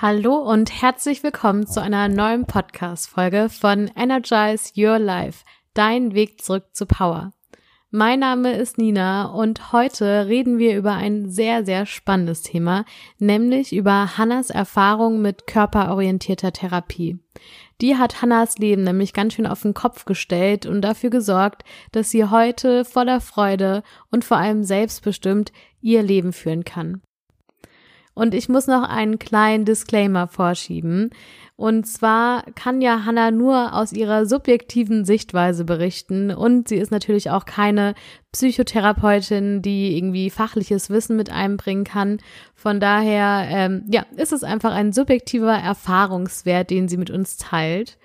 Hallo 0.00 0.36
und 0.36 0.70
herzlich 0.80 1.24
willkommen 1.24 1.66
zu 1.66 1.82
einer 1.82 2.06
neuen 2.06 2.46
Podcast-Folge 2.46 3.48
von 3.48 3.90
Energize 3.96 4.70
Your 4.76 5.00
Life, 5.00 5.44
dein 5.74 6.14
Weg 6.14 6.40
zurück 6.40 6.66
zu 6.72 6.86
Power. 6.86 7.32
Mein 7.90 8.20
Name 8.20 8.56
ist 8.56 8.78
Nina 8.78 9.24
und 9.24 9.72
heute 9.72 10.28
reden 10.28 10.58
wir 10.58 10.76
über 10.76 10.92
ein 10.92 11.28
sehr, 11.28 11.64
sehr 11.64 11.84
spannendes 11.84 12.42
Thema, 12.42 12.84
nämlich 13.18 13.74
über 13.74 14.16
Hannas 14.16 14.50
Erfahrung 14.50 15.20
mit 15.20 15.48
körperorientierter 15.48 16.52
Therapie. 16.52 17.18
Die 17.80 17.96
hat 17.96 18.22
Hannas 18.22 18.56
Leben 18.58 18.84
nämlich 18.84 19.12
ganz 19.12 19.34
schön 19.34 19.48
auf 19.48 19.62
den 19.62 19.74
Kopf 19.74 20.04
gestellt 20.04 20.64
und 20.64 20.82
dafür 20.82 21.10
gesorgt, 21.10 21.64
dass 21.90 22.10
sie 22.10 22.24
heute 22.24 22.84
voller 22.84 23.20
Freude 23.20 23.82
und 24.12 24.24
vor 24.24 24.36
allem 24.36 24.62
selbstbestimmt 24.62 25.50
ihr 25.80 26.04
Leben 26.04 26.32
führen 26.32 26.64
kann. 26.64 27.02
Und 28.18 28.34
ich 28.34 28.48
muss 28.48 28.66
noch 28.66 28.82
einen 28.82 29.20
kleinen 29.20 29.64
Disclaimer 29.64 30.26
vorschieben. 30.26 31.10
Und 31.54 31.86
zwar 31.86 32.42
kann 32.56 32.80
ja 32.80 33.04
Hannah 33.04 33.30
nur 33.30 33.74
aus 33.74 33.92
ihrer 33.92 34.26
subjektiven 34.26 35.04
Sichtweise 35.04 35.64
berichten 35.64 36.32
und 36.32 36.66
sie 36.66 36.78
ist 36.78 36.90
natürlich 36.90 37.30
auch 37.30 37.44
keine 37.44 37.94
Psychotherapeutin, 38.32 39.62
die 39.62 39.96
irgendwie 39.96 40.30
fachliches 40.30 40.90
Wissen 40.90 41.16
mit 41.16 41.30
einbringen 41.30 41.84
kann. 41.84 42.18
Von 42.56 42.80
daher, 42.80 43.46
ähm, 43.50 43.84
ja, 43.88 44.04
ist 44.16 44.32
es 44.32 44.42
einfach 44.42 44.72
ein 44.72 44.92
subjektiver 44.92 45.54
Erfahrungswert, 45.56 46.70
den 46.70 46.88
sie 46.88 46.96
mit 46.96 47.10
uns 47.10 47.36
teilt. 47.36 47.98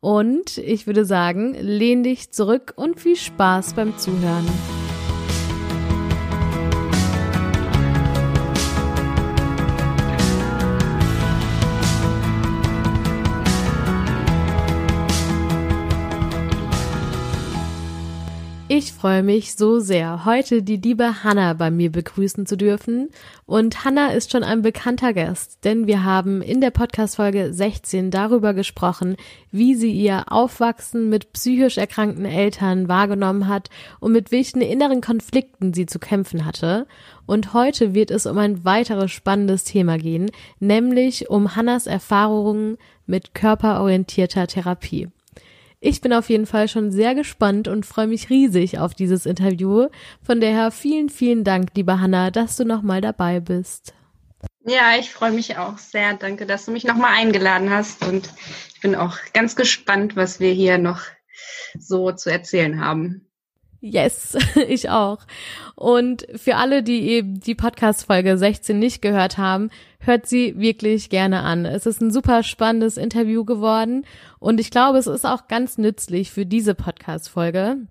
Und 0.00 0.58
ich 0.58 0.86
würde 0.86 1.06
sagen, 1.06 1.54
lehn 1.58 2.02
dich 2.02 2.32
zurück 2.32 2.74
und 2.76 3.00
viel 3.00 3.16
Spaß 3.16 3.72
beim 3.72 3.96
Zuhören. 3.96 4.44
Ich 18.76 18.92
freue 18.92 19.22
mich 19.22 19.54
so 19.54 19.78
sehr, 19.78 20.24
heute 20.24 20.64
die 20.64 20.78
liebe 20.78 21.22
Hanna 21.22 21.52
bei 21.52 21.70
mir 21.70 21.92
begrüßen 21.92 22.44
zu 22.44 22.56
dürfen. 22.56 23.08
Und 23.46 23.84
Hanna 23.84 24.08
ist 24.08 24.32
schon 24.32 24.42
ein 24.42 24.62
bekannter 24.62 25.12
Gast, 25.12 25.60
denn 25.62 25.86
wir 25.86 26.02
haben 26.02 26.42
in 26.42 26.60
der 26.60 26.72
Podcast-Folge 26.72 27.52
16 27.52 28.10
darüber 28.10 28.52
gesprochen, 28.52 29.16
wie 29.52 29.76
sie 29.76 29.92
ihr 29.92 30.24
Aufwachsen 30.32 31.08
mit 31.08 31.32
psychisch 31.34 31.78
erkrankten 31.78 32.24
Eltern 32.24 32.88
wahrgenommen 32.88 33.46
hat 33.46 33.70
und 34.00 34.10
mit 34.10 34.32
welchen 34.32 34.60
inneren 34.60 35.00
Konflikten 35.00 35.72
sie 35.72 35.86
zu 35.86 36.00
kämpfen 36.00 36.44
hatte. 36.44 36.88
Und 37.26 37.54
heute 37.54 37.94
wird 37.94 38.10
es 38.10 38.26
um 38.26 38.38
ein 38.38 38.64
weiteres 38.64 39.12
spannendes 39.12 39.62
Thema 39.62 39.98
gehen, 39.98 40.32
nämlich 40.58 41.30
um 41.30 41.54
Hannas 41.54 41.86
Erfahrungen 41.86 42.78
mit 43.06 43.34
körperorientierter 43.34 44.48
Therapie. 44.48 45.10
Ich 45.86 46.00
bin 46.00 46.14
auf 46.14 46.30
jeden 46.30 46.46
Fall 46.46 46.66
schon 46.66 46.90
sehr 46.90 47.14
gespannt 47.14 47.68
und 47.68 47.84
freue 47.84 48.06
mich 48.06 48.30
riesig 48.30 48.78
auf 48.78 48.94
dieses 48.94 49.26
Interview. 49.26 49.88
Von 50.22 50.40
daher 50.40 50.70
vielen, 50.70 51.10
vielen 51.10 51.44
Dank, 51.44 51.72
liebe 51.74 52.00
Hanna, 52.00 52.30
dass 52.30 52.56
du 52.56 52.64
nochmal 52.64 53.02
dabei 53.02 53.38
bist. 53.40 53.92
Ja, 54.64 54.98
ich 54.98 55.10
freue 55.10 55.32
mich 55.32 55.58
auch 55.58 55.76
sehr. 55.76 56.14
Danke, 56.14 56.46
dass 56.46 56.64
du 56.64 56.70
mich 56.70 56.84
nochmal 56.84 57.12
eingeladen 57.18 57.68
hast 57.68 58.02
und 58.02 58.30
ich 58.74 58.80
bin 58.80 58.94
auch 58.94 59.18
ganz 59.34 59.56
gespannt, 59.56 60.16
was 60.16 60.40
wir 60.40 60.52
hier 60.52 60.78
noch 60.78 61.02
so 61.78 62.12
zu 62.12 62.30
erzählen 62.30 62.80
haben. 62.80 63.26
Yes, 63.82 64.38
ich 64.66 64.88
auch. 64.88 65.18
Und 65.74 66.26
für 66.34 66.56
alle, 66.56 66.82
die 66.82 67.10
eben 67.10 67.40
die 67.40 67.54
Podcast-Folge 67.54 68.38
16 68.38 68.78
nicht 68.78 69.02
gehört 69.02 69.36
haben, 69.36 69.68
hört 70.06 70.26
sie 70.26 70.58
wirklich 70.58 71.10
gerne 71.10 71.42
an. 71.42 71.64
Es 71.64 71.86
ist 71.86 72.00
ein 72.00 72.10
super 72.10 72.42
spannendes 72.42 72.96
Interview 72.96 73.44
geworden 73.44 74.04
und 74.38 74.60
ich 74.60 74.70
glaube, 74.70 74.98
es 74.98 75.06
ist 75.06 75.24
auch 75.24 75.48
ganz 75.48 75.78
nützlich 75.78 76.30
für 76.30 76.46
diese 76.46 76.74
Podcast-Folge. 76.74 77.86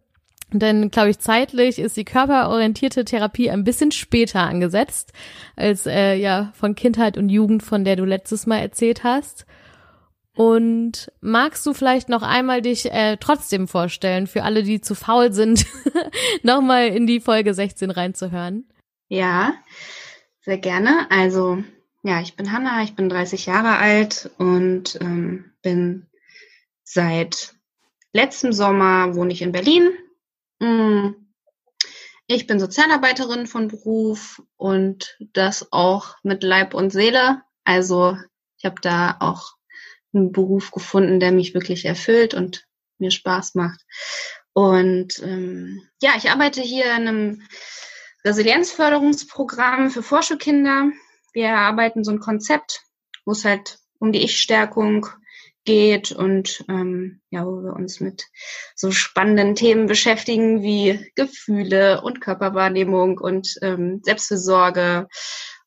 Denn, 0.51 0.91
glaube 0.91 1.09
ich, 1.09 1.19
zeitlich 1.19 1.79
ist 1.79 1.97
die 1.97 2.05
körperorientierte 2.05 3.05
Therapie 3.05 3.49
ein 3.49 3.63
bisschen 3.63 3.91
später 3.91 4.41
angesetzt 4.41 5.11
als 5.55 5.87
äh, 5.87 6.15
ja 6.15 6.51
von 6.53 6.75
Kindheit 6.75 7.17
und 7.17 7.29
Jugend, 7.29 7.63
von 7.63 7.83
der 7.83 7.95
du 7.95 8.05
letztes 8.05 8.45
Mal 8.45 8.59
erzählt 8.59 9.03
hast. 9.03 9.47
Und 10.35 11.11
magst 11.21 11.65
du 11.65 11.73
vielleicht 11.73 12.09
noch 12.09 12.23
einmal 12.23 12.61
dich 12.61 12.91
äh, 12.91 13.17
trotzdem 13.19 13.67
vorstellen, 13.67 14.25
für 14.25 14.43
alle, 14.43 14.63
die 14.63 14.81
zu 14.81 14.95
faul 14.95 15.31
sind, 15.31 15.65
nochmal 16.43 16.87
in 16.87 17.05
die 17.05 17.19
Folge 17.19 17.53
16 17.53 17.91
reinzuhören? 17.91 18.67
Ja, 19.09 19.53
sehr 20.41 20.57
gerne. 20.57 21.07
Also, 21.11 21.63
ja, 22.03 22.21
ich 22.21 22.35
bin 22.35 22.51
Hanna, 22.51 22.83
ich 22.83 22.95
bin 22.95 23.09
30 23.09 23.45
Jahre 23.45 23.77
alt 23.77 24.29
und 24.37 24.99
ähm, 25.01 25.53
bin 25.61 26.07
seit 26.83 27.55
letztem 28.11 28.53
Sommer 28.53 29.15
wohne 29.15 29.33
ich 29.33 29.41
in 29.41 29.51
Berlin. 29.51 29.89
Hm. 30.61 31.15
Ich 32.27 32.47
bin 32.47 32.59
Sozialarbeiterin 32.59 33.47
von 33.47 33.67
Beruf 33.67 34.41
und 34.55 35.17
das 35.33 35.71
auch 35.71 36.15
mit 36.23 36.43
Leib 36.43 36.73
und 36.73 36.91
Seele. 36.91 37.41
Also 37.63 38.17
ich 38.57 38.65
habe 38.65 38.79
da 38.81 39.17
auch 39.19 39.53
einen 40.13 40.31
Beruf 40.31 40.71
gefunden, 40.71 41.19
der 41.19 41.31
mich 41.31 41.53
wirklich 41.53 41.85
erfüllt 41.85 42.33
und 42.33 42.65
mir 42.97 43.11
Spaß 43.11 43.55
macht. 43.55 43.81
Und 44.53 45.19
ähm, 45.23 45.81
ja, 46.01 46.11
ich 46.17 46.29
arbeite 46.31 46.61
hier 46.61 46.85
in 46.85 47.07
einem 47.07 47.47
Resilienzförderungsprogramm 48.23 49.89
für 49.89 50.03
Vorschulkinder. 50.03 50.91
Wir 51.33 51.47
erarbeiten 51.47 52.03
so 52.03 52.11
ein 52.11 52.19
Konzept, 52.19 52.81
wo 53.25 53.31
es 53.31 53.45
halt 53.45 53.79
um 53.99 54.11
die 54.11 54.23
Ich-Stärkung 54.23 55.07
geht 55.65 56.11
und 56.11 56.65
ähm, 56.69 57.21
ja, 57.29 57.45
wo 57.45 57.63
wir 57.63 57.73
uns 57.73 57.99
mit 57.99 58.25
so 58.75 58.91
spannenden 58.91 59.55
Themen 59.55 59.87
beschäftigen 59.87 60.61
wie 60.61 61.11
Gefühle 61.15 62.01
und 62.01 62.19
Körperwahrnehmung 62.19 63.17
und 63.17 63.55
ähm, 63.61 64.01
Selbstfürsorge 64.03 65.07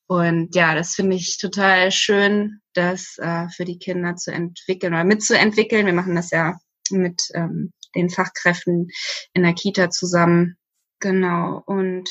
und 0.06 0.55
ja, 0.55 0.75
das 0.75 0.94
finde 0.94 1.16
ich 1.16 1.38
total 1.38 1.91
schön, 1.91 2.60
das 2.75 3.19
äh, 3.19 3.49
für 3.49 3.65
die 3.65 3.78
Kinder 3.78 4.15
zu 4.16 4.32
entwickeln 4.32 4.94
oder 4.94 5.05
mitzuentwickeln. 5.05 5.87
Wir 5.87 5.93
machen 5.93 6.15
das 6.15 6.31
ja 6.31 6.56
mit 6.91 7.22
ähm, 7.34 7.72
den 7.94 8.09
Fachkräften 8.09 8.88
in 9.32 9.43
der 9.43 9.55
Kita 9.55 9.91
zusammen. 9.91 10.56
Genau. 11.00 11.60
Und 11.66 12.09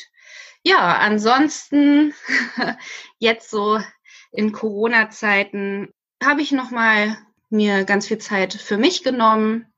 ja, 0.65 0.97
ansonsten 0.97 2.13
jetzt 3.19 3.49
so 3.51 3.79
in 4.31 4.51
Corona-Zeiten 4.51 5.89
habe 6.21 6.41
ich 6.41 6.51
noch 6.51 6.71
mal 6.71 7.17
mir 7.49 7.85
ganz 7.85 8.07
viel 8.07 8.17
Zeit 8.17 8.53
für 8.53 8.77
mich 8.77 9.03
genommen 9.03 9.71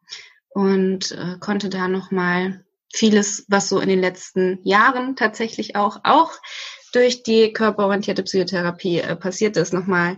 und 0.50 1.12
äh, 1.12 1.38
konnte 1.40 1.70
da 1.70 1.88
noch 1.88 2.10
mal 2.12 2.64
vieles, 2.94 3.46
was 3.50 3.68
so 3.68 3.80
in 3.80 3.90
den 3.90 4.00
letzten 4.00 4.60
Jahren 4.64 5.16
tatsächlich 5.16 5.76
auch 5.76 6.00
auch 6.04 6.32
durch 6.94 7.22
die 7.22 7.52
körperorientierte 7.52 8.24
Psychotherapie 8.24 9.00
äh, 9.00 9.16
passiert 9.18 9.58
ist, 9.58 9.74
nochmal 9.74 10.18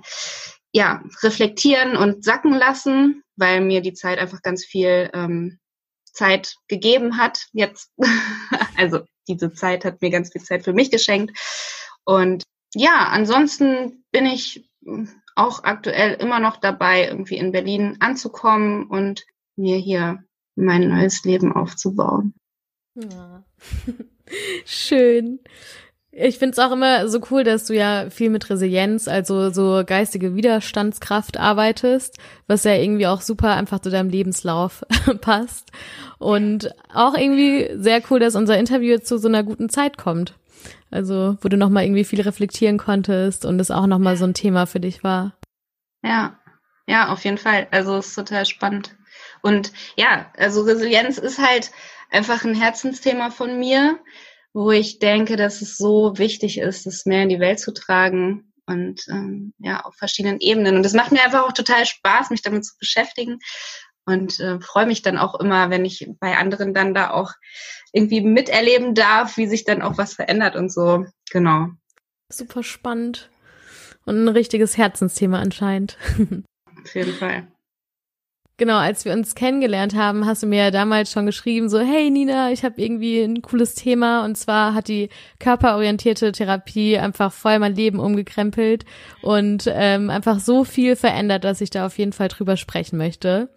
ja, 0.71 1.03
reflektieren 1.23 1.97
und 1.97 2.23
sacken 2.23 2.53
lassen, 2.53 3.23
weil 3.35 3.61
mir 3.61 3.81
die 3.81 3.93
Zeit 3.93 4.19
einfach 4.19 4.43
ganz 4.43 4.63
viel 4.63 5.09
ähm, 5.13 5.59
Zeit 6.13 6.55
gegeben 6.67 7.17
hat. 7.17 7.47
Jetzt, 7.51 7.91
also 8.77 9.01
diese 9.27 9.53
Zeit 9.53 9.85
hat 9.85 10.01
mir 10.01 10.09
ganz 10.09 10.31
viel 10.31 10.41
Zeit 10.41 10.63
für 10.63 10.73
mich 10.73 10.91
geschenkt. 10.91 11.37
Und 12.03 12.43
ja, 12.73 13.07
ansonsten 13.09 14.03
bin 14.11 14.25
ich 14.25 14.69
auch 15.35 15.63
aktuell 15.63 16.13
immer 16.15 16.39
noch 16.39 16.57
dabei, 16.57 17.07
irgendwie 17.07 17.37
in 17.37 17.51
Berlin 17.51 17.97
anzukommen 17.99 18.87
und 18.87 19.25
mir 19.55 19.77
hier 19.77 20.23
mein 20.55 20.89
neues 20.89 21.23
Leben 21.23 21.53
aufzubauen. 21.53 22.33
Ja. 22.95 23.45
Schön. 24.65 25.39
Ich 26.11 26.39
find's 26.39 26.57
auch 26.57 26.71
immer 26.71 27.07
so 27.07 27.21
cool, 27.29 27.43
dass 27.43 27.65
du 27.65 27.75
ja 27.75 28.09
viel 28.09 28.31
mit 28.31 28.49
Resilienz, 28.49 29.07
also 29.07 29.51
so 29.51 29.83
geistige 29.85 30.35
Widerstandskraft 30.35 31.37
arbeitest, 31.37 32.17
was 32.47 32.63
ja 32.63 32.73
irgendwie 32.73 33.05
auch 33.05 33.21
super 33.21 33.53
einfach 33.53 33.79
zu 33.79 33.91
deinem 33.91 34.09
Lebenslauf 34.09 34.83
passt. 35.21 35.69
Und 36.17 36.73
auch 36.91 37.15
irgendwie 37.15 37.69
sehr 37.75 38.01
cool, 38.09 38.19
dass 38.19 38.35
unser 38.35 38.57
Interview 38.57 38.97
zu 38.97 39.19
so 39.19 39.27
einer 39.27 39.43
guten 39.43 39.69
Zeit 39.69 39.97
kommt. 39.97 40.33
Also, 40.89 41.37
wo 41.41 41.47
du 41.47 41.57
nochmal 41.57 41.85
irgendwie 41.85 42.03
viel 42.03 42.21
reflektieren 42.21 42.79
konntest 42.79 43.45
und 43.45 43.59
es 43.59 43.69
auch 43.69 43.85
nochmal 43.85 44.17
so 44.17 44.25
ein 44.25 44.33
Thema 44.33 44.65
für 44.65 44.79
dich 44.79 45.03
war. 45.03 45.37
Ja, 46.01 46.39
ja, 46.87 47.09
auf 47.09 47.23
jeden 47.23 47.37
Fall. 47.37 47.67
Also, 47.69 47.97
es 47.97 48.07
ist 48.07 48.15
total 48.15 48.47
spannend. 48.47 48.95
Und 49.41 49.71
ja, 49.95 50.31
also 50.37 50.63
Resilienz 50.63 51.17
ist 51.19 51.39
halt 51.39 51.71
einfach 52.11 52.43
ein 52.43 52.55
Herzensthema 52.55 53.29
von 53.29 53.59
mir 53.59 53.99
wo 54.53 54.71
ich 54.71 54.99
denke, 54.99 55.35
dass 55.35 55.61
es 55.61 55.77
so 55.77 56.17
wichtig 56.17 56.57
ist, 56.57 56.85
das 56.85 57.05
mehr 57.05 57.23
in 57.23 57.29
die 57.29 57.39
Welt 57.39 57.59
zu 57.59 57.73
tragen 57.73 58.51
und 58.65 59.01
ähm, 59.09 59.53
ja, 59.59 59.81
auf 59.81 59.95
verschiedenen 59.95 60.39
Ebenen. 60.39 60.75
Und 60.75 60.85
es 60.85 60.93
macht 60.93 61.11
mir 61.11 61.23
einfach 61.23 61.43
auch 61.43 61.53
total 61.53 61.85
Spaß, 61.85 62.29
mich 62.29 62.41
damit 62.41 62.65
zu 62.65 62.77
beschäftigen 62.77 63.39
und 64.05 64.39
äh, 64.39 64.59
freue 64.59 64.85
mich 64.85 65.01
dann 65.01 65.17
auch 65.17 65.39
immer, 65.39 65.69
wenn 65.69 65.85
ich 65.85 66.09
bei 66.19 66.37
anderen 66.37 66.73
dann 66.73 66.93
da 66.93 67.11
auch 67.11 67.33
irgendwie 67.93 68.21
miterleben 68.21 68.95
darf, 68.95 69.37
wie 69.37 69.47
sich 69.47 69.65
dann 69.65 69.81
auch 69.81 69.97
was 69.97 70.13
verändert 70.13 70.55
und 70.55 70.71
so. 70.71 71.05
Genau. 71.31 71.69
Super 72.29 72.63
spannend. 72.63 73.29
und 74.05 74.23
ein 74.23 74.27
richtiges 74.29 74.77
Herzensthema 74.77 75.39
anscheinend. 75.39 75.97
Auf 76.83 76.95
jeden 76.95 77.13
Fall. 77.13 77.47
Genau, 78.59 78.75
als 78.75 79.05
wir 79.05 79.13
uns 79.13 79.35
kennengelernt 79.35 79.95
haben, 79.95 80.25
hast 80.25 80.43
du 80.43 80.47
mir 80.47 80.65
ja 80.65 80.69
damals 80.69 81.13
schon 81.13 81.25
geschrieben, 81.25 81.69
so, 81.69 81.79
hey 81.79 82.09
Nina, 82.09 82.51
ich 82.51 82.65
habe 82.65 82.81
irgendwie 82.81 83.21
ein 83.21 83.41
cooles 83.41 83.73
Thema 83.73 84.25
und 84.25 84.35
zwar 84.35 84.73
hat 84.73 84.89
die 84.89 85.07
körperorientierte 85.39 86.33
Therapie 86.33 86.97
einfach 86.97 87.31
voll 87.31 87.57
mein 87.59 87.73
Leben 87.73 87.99
umgekrempelt 87.99 88.83
und 89.21 89.63
ähm, 89.73 90.09
einfach 90.09 90.41
so 90.41 90.65
viel 90.65 90.97
verändert, 90.97 91.45
dass 91.45 91.61
ich 91.61 91.69
da 91.69 91.85
auf 91.85 91.97
jeden 91.97 92.11
Fall 92.11 92.27
drüber 92.27 92.57
sprechen 92.57 92.97
möchte. 92.97 93.47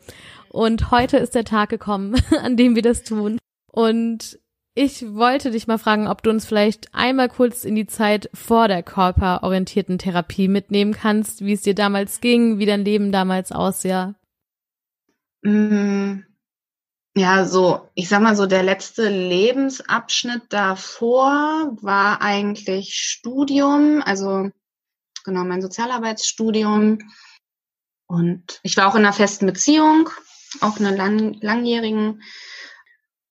Und 0.51 0.93
heute 0.93 1.17
ist 1.17 1.35
der 1.35 1.45
Tag 1.45 1.71
gekommen, 1.71 2.15
an 2.41 2.57
dem 2.57 2.77
wir 2.77 2.83
das 2.83 3.03
tun. 3.03 3.39
Und 3.73 4.39
ich 4.77 5.05
wollte 5.15 5.51
dich 5.51 5.67
mal 5.67 5.79
fragen, 5.79 6.07
ob 6.07 6.23
du 6.23 6.31
uns 6.31 6.47
vielleicht 6.47 6.95
einmal 6.95 7.29
kurz 7.29 7.65
in 7.65 7.75
die 7.75 7.89
Zeit 7.89 8.31
vor 8.35 8.69
der 8.69 8.85
körperorientierten 8.85 9.99
Therapie 9.99 10.47
mitnehmen 10.47 10.93
kannst, 10.93 11.45
wie 11.45 11.55
es 11.55 11.63
dir 11.63 11.75
damals 11.75 12.21
ging, 12.21 12.61
wie 12.61 12.67
dein 12.67 12.85
Leben 12.85 13.11
damals 13.11 13.51
aussah. 13.51 14.15
Mm, 15.43 16.25
ja, 17.15 17.45
so, 17.45 17.89
ich 17.95 18.09
sag 18.09 18.23
mal 18.23 18.37
so, 18.37 18.47
der 18.47 18.63
letzte 18.63 19.09
Lebensabschnitt 19.09 20.45
davor 20.51 21.77
war 21.83 22.23
eigentlich 22.23 22.95
Studium, 22.95 24.03
also 24.03 24.51
genau 25.25 25.45
mein 25.45 25.63
Sozialarbeitsstudium. 25.63 26.99
Und 28.07 28.61
ich 28.63 28.77
war 28.77 28.89
auch 28.89 28.95
in 28.95 29.05
einer 29.05 29.13
festen 29.13 29.47
Beziehung, 29.47 30.09
auch 30.61 30.79
in 30.79 30.87
einer 30.87 30.97
lang, 30.97 31.35
langjährigen. 31.41 32.23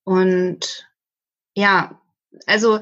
Und 0.04 0.88
ja, 1.56 2.02
also 2.46 2.82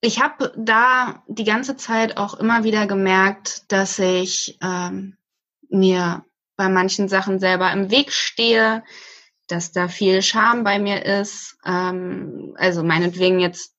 ich 0.00 0.22
habe 0.22 0.52
da 0.56 1.22
die 1.28 1.44
ganze 1.44 1.76
Zeit 1.76 2.16
auch 2.16 2.34
immer 2.34 2.64
wieder 2.64 2.86
gemerkt, 2.86 3.70
dass 3.72 3.98
ich 3.98 4.58
ähm, 4.62 5.16
mir 5.68 6.24
bei 6.56 6.68
manchen 6.68 7.08
Sachen 7.08 7.38
selber 7.38 7.72
im 7.72 7.90
Weg 7.90 8.12
stehe, 8.12 8.82
dass 9.48 9.72
da 9.72 9.88
viel 9.88 10.22
Scham 10.22 10.64
bei 10.64 10.78
mir 10.78 11.04
ist. 11.04 11.56
Ähm, 11.66 12.54
also 12.56 12.82
meinetwegen 12.82 13.40
jetzt 13.40 13.74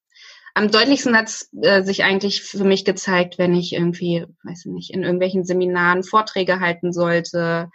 am 0.54 0.72
deutlichsten 0.72 1.18
hat 1.18 1.28
es 1.28 1.50
äh, 1.62 1.84
sich 1.84 2.04
eigentlich 2.04 2.42
für 2.42 2.64
mich 2.64 2.86
gezeigt, 2.86 3.38
wenn 3.38 3.54
ich 3.54 3.74
irgendwie, 3.74 4.26
weiß 4.44 4.66
ich 4.66 4.72
nicht, 4.72 4.94
in 4.94 5.04
irgendwelchen 5.04 5.44
Seminaren 5.44 6.04
Vorträge 6.04 6.60
halten 6.62 6.94
sollte 6.94 7.70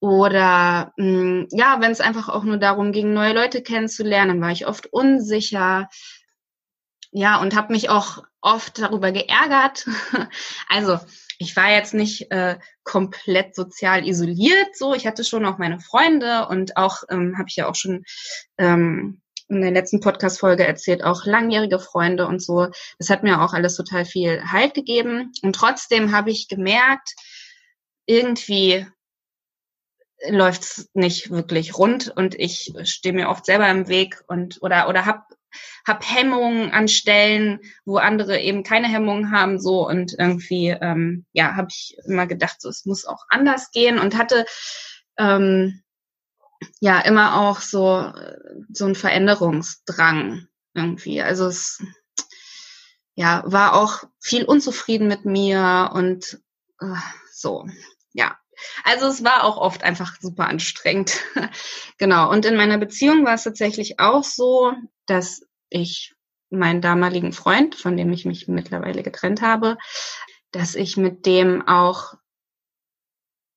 oder 0.00 0.92
mh, 0.96 1.06
hm, 1.06 1.48
ja, 1.52 1.80
wenn 1.80 1.92
es 1.92 2.00
einfach 2.00 2.28
auch 2.28 2.44
nur 2.44 2.58
darum 2.58 2.92
ging, 2.92 3.14
neue 3.14 3.32
Leute 3.32 3.62
kennenzulernen, 3.62 4.40
war 4.40 4.50
ich 4.50 4.66
oft 4.66 4.92
unsicher. 4.92 5.88
Ja, 7.12 7.40
und 7.40 7.54
habe 7.54 7.72
mich 7.72 7.88
auch 7.88 8.24
oft 8.40 8.78
darüber 8.78 9.12
geärgert. 9.12 9.86
also 10.68 10.98
ich 11.44 11.54
war 11.56 11.70
jetzt 11.70 11.94
nicht 11.94 12.30
äh, 12.30 12.58
komplett 12.82 13.54
sozial 13.54 14.06
isoliert, 14.08 14.74
so 14.74 14.94
ich 14.94 15.06
hatte 15.06 15.24
schon 15.24 15.44
auch 15.44 15.58
meine 15.58 15.78
Freunde 15.78 16.48
und 16.48 16.76
auch 16.76 17.02
ähm, 17.10 17.36
habe 17.38 17.48
ich 17.48 17.56
ja 17.56 17.68
auch 17.68 17.74
schon 17.74 18.04
ähm, 18.58 19.20
in 19.48 19.60
der 19.60 19.70
letzten 19.70 20.00
Podcast-Folge 20.00 20.66
erzählt, 20.66 21.04
auch 21.04 21.26
langjährige 21.26 21.78
Freunde 21.78 22.26
und 22.26 22.42
so. 22.42 22.68
Das 22.98 23.10
hat 23.10 23.22
mir 23.22 23.42
auch 23.42 23.52
alles 23.52 23.76
total 23.76 24.06
viel 24.06 24.42
Halt 24.50 24.72
gegeben. 24.72 25.32
Und 25.42 25.54
trotzdem 25.54 26.12
habe 26.12 26.30
ich 26.30 26.48
gemerkt, 26.48 27.14
irgendwie 28.06 28.86
läuft's 30.30 30.88
nicht 30.94 31.30
wirklich 31.30 31.76
rund 31.76 32.10
und 32.16 32.34
ich 32.34 32.72
stehe 32.84 33.14
mir 33.14 33.28
oft 33.28 33.44
selber 33.44 33.68
im 33.68 33.88
Weg 33.88 34.22
und 34.26 34.62
oder 34.62 34.88
oder 34.88 35.04
hab 35.04 35.26
hab 35.86 36.08
Hemmungen 36.08 36.70
an 36.72 36.88
Stellen, 36.88 37.60
wo 37.84 37.96
andere 37.96 38.40
eben 38.40 38.62
keine 38.62 38.88
Hemmungen 38.88 39.30
haben, 39.30 39.60
so. 39.60 39.86
Und 39.86 40.14
irgendwie, 40.18 40.68
ähm, 40.68 41.26
ja, 41.32 41.56
habe 41.56 41.68
ich 41.70 41.96
immer 42.06 42.26
gedacht, 42.26 42.60
so 42.60 42.68
es 42.68 42.84
muss 42.84 43.04
auch 43.04 43.24
anders 43.28 43.70
gehen. 43.70 43.98
Und 43.98 44.16
hatte 44.16 44.46
ähm, 45.18 45.82
ja 46.80 47.00
immer 47.00 47.40
auch 47.40 47.60
so 47.60 48.12
so 48.72 48.86
ein 48.86 48.94
Veränderungsdrang 48.94 50.46
irgendwie. 50.74 51.22
Also 51.22 51.46
es 51.46 51.82
ja 53.14 53.42
war 53.46 53.74
auch 53.74 54.04
viel 54.20 54.44
unzufrieden 54.44 55.08
mit 55.08 55.24
mir 55.24 55.90
und 55.94 56.40
äh, 56.80 56.96
so 57.32 57.66
ja 58.12 58.38
also 58.84 59.06
es 59.06 59.24
war 59.24 59.44
auch 59.44 59.56
oft 59.56 59.82
einfach 59.82 60.16
super 60.20 60.48
anstrengend. 60.48 61.20
genau. 61.98 62.30
Und 62.30 62.44
in 62.44 62.56
meiner 62.56 62.78
Beziehung 62.78 63.24
war 63.24 63.34
es 63.34 63.44
tatsächlich 63.44 64.00
auch 64.00 64.24
so, 64.24 64.72
dass 65.06 65.46
ich 65.70 66.14
meinen 66.50 66.80
damaligen 66.80 67.32
Freund, 67.32 67.74
von 67.74 67.96
dem 67.96 68.12
ich 68.12 68.24
mich 68.24 68.48
mittlerweile 68.48 69.02
getrennt 69.02 69.42
habe, 69.42 69.76
dass 70.50 70.74
ich 70.74 70.96
mit 70.96 71.26
dem 71.26 71.66
auch, 71.66 72.14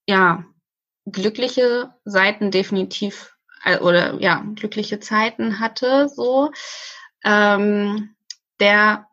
ja, 0.07 0.45
glückliche 1.05 1.93
Seiten 2.05 2.51
definitiv 2.51 3.35
äh, 3.63 3.79
oder 3.79 4.19
ja, 4.21 4.43
glückliche 4.55 4.99
Zeiten 4.99 5.59
hatte, 5.59 6.09
so. 6.09 6.51
Ähm, 7.23 8.15
der 8.59 9.07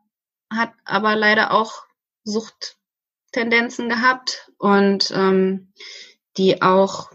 hat 0.52 0.72
aber 0.84 1.16
leider 1.16 1.52
auch 1.52 1.84
Suchttendenzen 2.24 3.88
gehabt 3.88 4.50
und 4.64 5.12
ähm, 5.14 5.74
die 6.38 6.62
auch 6.62 7.10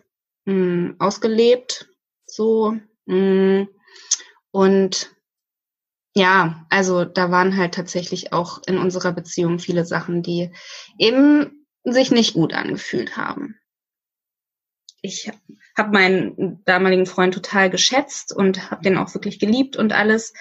mh, 0.45 0.53
hm, 0.53 0.95
ausgelebt, 0.99 1.89
so. 2.27 2.77
Mh, 3.07 3.65
und 4.51 5.15
ja, 6.15 6.63
also 6.69 7.05
da 7.05 7.31
waren 7.31 7.57
halt 7.57 7.73
tatsächlich 7.73 8.33
auch 8.33 8.61
in 8.67 8.77
unserer 8.77 9.13
Beziehung 9.13 9.57
viele 9.57 9.83
Sachen, 9.83 10.21
die 10.21 10.51
eben 10.99 11.65
sich 11.83 12.11
nicht 12.11 12.35
gut 12.35 12.53
angefühlt 12.53 13.17
haben. 13.17 13.55
Ich 15.01 15.31
habe 15.75 15.91
meinen 15.91 16.63
damaligen 16.65 17.07
Freund 17.07 17.33
total 17.33 17.71
geschätzt 17.71 18.31
und 18.31 18.69
habe 18.69 18.83
den 18.83 18.97
auch 18.97 19.15
wirklich 19.15 19.39
geliebt 19.39 19.75
und 19.75 19.91
alles 19.91 20.33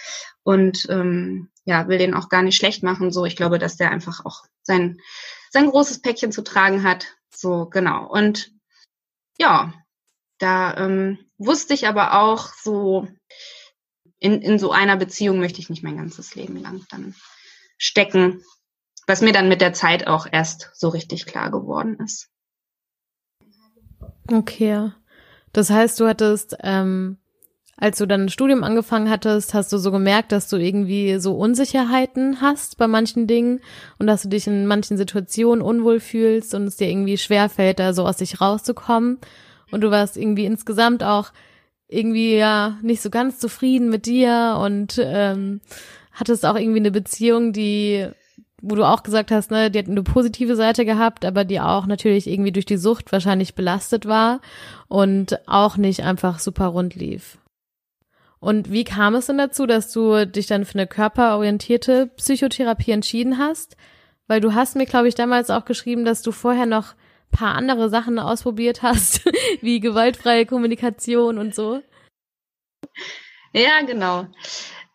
und 0.43 0.87
ähm, 0.91 1.49
ja 1.65 1.89
will 1.89 1.97
den 1.97 2.13
auch 2.13 2.29
gar 2.29 2.43
nicht 2.43 2.57
schlecht 2.57 2.83
machen. 2.83 3.13
So, 3.13 3.25
ich 3.25 3.37
glaube, 3.37 3.59
dass 3.59 3.79
der 3.79 3.93
einfach 3.93 4.27
auch 4.27 4.43
sein 4.61 5.01
sein 5.51 5.71
großes 5.71 6.01
Päckchen 6.01 6.33
zu 6.33 6.43
tragen 6.43 6.83
hat. 6.83 7.07
So 7.31 7.67
genau 7.67 8.07
und 8.07 8.53
ja, 9.39 9.73
da 10.39 10.77
ähm, 10.77 11.19
wusste 11.37 11.75
ich 11.75 11.87
aber 11.87 12.21
auch 12.21 12.53
so 12.55 13.07
in, 14.19 14.43
in 14.43 14.59
so 14.59 14.73
einer 14.73 14.97
Beziehung 14.97 15.39
möchte 15.39 15.61
ich 15.61 15.71
nicht 15.71 15.83
mein 15.83 15.97
ganzes 15.97 16.35
Leben 16.35 16.57
lang 16.57 16.85
dann 16.91 17.15
stecken, 17.77 18.43
was 19.07 19.21
mir 19.21 19.33
dann 19.33 19.49
mit 19.49 19.61
der 19.61 19.73
Zeit 19.73 20.07
auch 20.07 20.27
erst 20.31 20.71
so 20.75 20.89
richtig 20.89 21.27
klar 21.27 21.51
geworden 21.51 21.99
ist. 22.01 22.29
Okay. 24.31 24.93
Das 25.53 25.71
heißt, 25.71 25.99
du 26.01 26.07
hattest, 26.07 26.57
ähm, 26.61 27.19
als 27.81 27.99
du 27.99 28.07
dann 28.07 28.23
ein 28.23 28.29
Studium 28.29 28.65
angefangen 28.65 29.09
hattest, 29.09 29.55
hast 29.55 29.73
du 29.73 29.79
so 29.79 29.93
gemerkt, 29.93 30.33
dass 30.33 30.49
du 30.49 30.57
irgendwie 30.57 31.19
so 31.21 31.37
Unsicherheiten 31.37 32.41
hast 32.41 32.77
bei 32.77 32.89
manchen 32.89 33.29
Dingen 33.29 33.61
und 34.01 34.09
dass 34.09 34.23
du 34.23 34.29
dich 34.29 34.49
in 34.49 34.67
manchen 34.67 34.97
Situationen 34.97 35.63
unwohl 35.63 36.01
fühlst 36.01 36.55
und 36.55 36.65
es 36.65 36.77
dir 36.77 36.89
irgendwie 36.89 37.17
schwerfällt, 37.17 37.79
da 37.79 37.93
so 37.93 38.05
aus 38.05 38.19
sich 38.19 38.41
rauszukommen. 38.41 39.19
Und 39.71 39.83
du 39.83 39.93
warst 39.93 40.17
irgendwie 40.17 40.45
insgesamt 40.45 41.05
auch 41.05 41.31
irgendwie 41.87 42.37
ja 42.37 42.77
nicht 42.83 43.01
so 43.01 43.11
ganz 43.11 43.39
zufrieden 43.39 43.91
mit 43.91 44.07
dir 44.07 44.59
und 44.61 45.01
ähm, 45.01 45.61
hattest 46.13 46.45
auch 46.45 46.57
irgendwie 46.57 46.81
eine 46.81 46.91
Beziehung, 46.91 47.53
die, 47.53 48.09
wo 48.61 48.75
du 48.75 48.83
auch 48.83 49.05
gesagt 49.05 49.31
hast, 49.31 49.53
ne, 49.53 49.71
die 49.71 49.79
hat 49.79 49.89
eine 49.89 50.03
positive 50.03 50.57
Seite 50.57 50.85
gehabt, 50.85 51.25
aber 51.25 51.45
die 51.45 51.61
auch 51.61 51.87
natürlich 51.87 52.27
irgendwie 52.27 52.53
durch 52.53 52.67
die 52.67 52.77
Sucht 52.77 53.13
wahrscheinlich 53.13 53.55
belastet 53.55 54.07
war 54.07 54.41
und 54.89 55.39
auch 55.49 55.77
nicht 55.77 56.03
einfach 56.03 56.41
super 56.41 56.67
rund 56.67 56.97
lief. 56.97 57.39
Und 58.41 58.71
wie 58.71 58.85
kam 58.85 59.15
es 59.15 59.27
denn 59.27 59.39
dazu, 59.39 59.67
dass 59.67 59.93
du 59.93 60.27
dich 60.27 60.47
dann 60.47 60.65
für 60.65 60.79
eine 60.79 60.87
körperorientierte 60.87 62.07
Psychotherapie 62.17 62.93
entschieden 62.93 63.39
hast? 63.39 63.77
Weil 64.27 64.41
du 64.41 64.55
hast 64.55 64.77
mir, 64.77 64.87
glaube 64.87 65.09
ich, 65.09 65.15
damals 65.15 65.51
auch 65.51 65.65
geschrieben, 65.65 66.05
dass 66.05 66.23
du 66.23 66.33
vorher 66.33 66.67
noch 66.67 66.95
paar 67.31 67.55
andere 67.55 67.89
Sachen 67.89 68.19
ausprobiert 68.19 68.83
hast, 68.83 69.25
wie 69.61 69.81
gewaltfreie 69.81 70.47
Kommunikation 70.47 71.39
und 71.39 71.55
so. 71.55 71.83
Ja, 73.53 73.83
genau. 73.87 74.27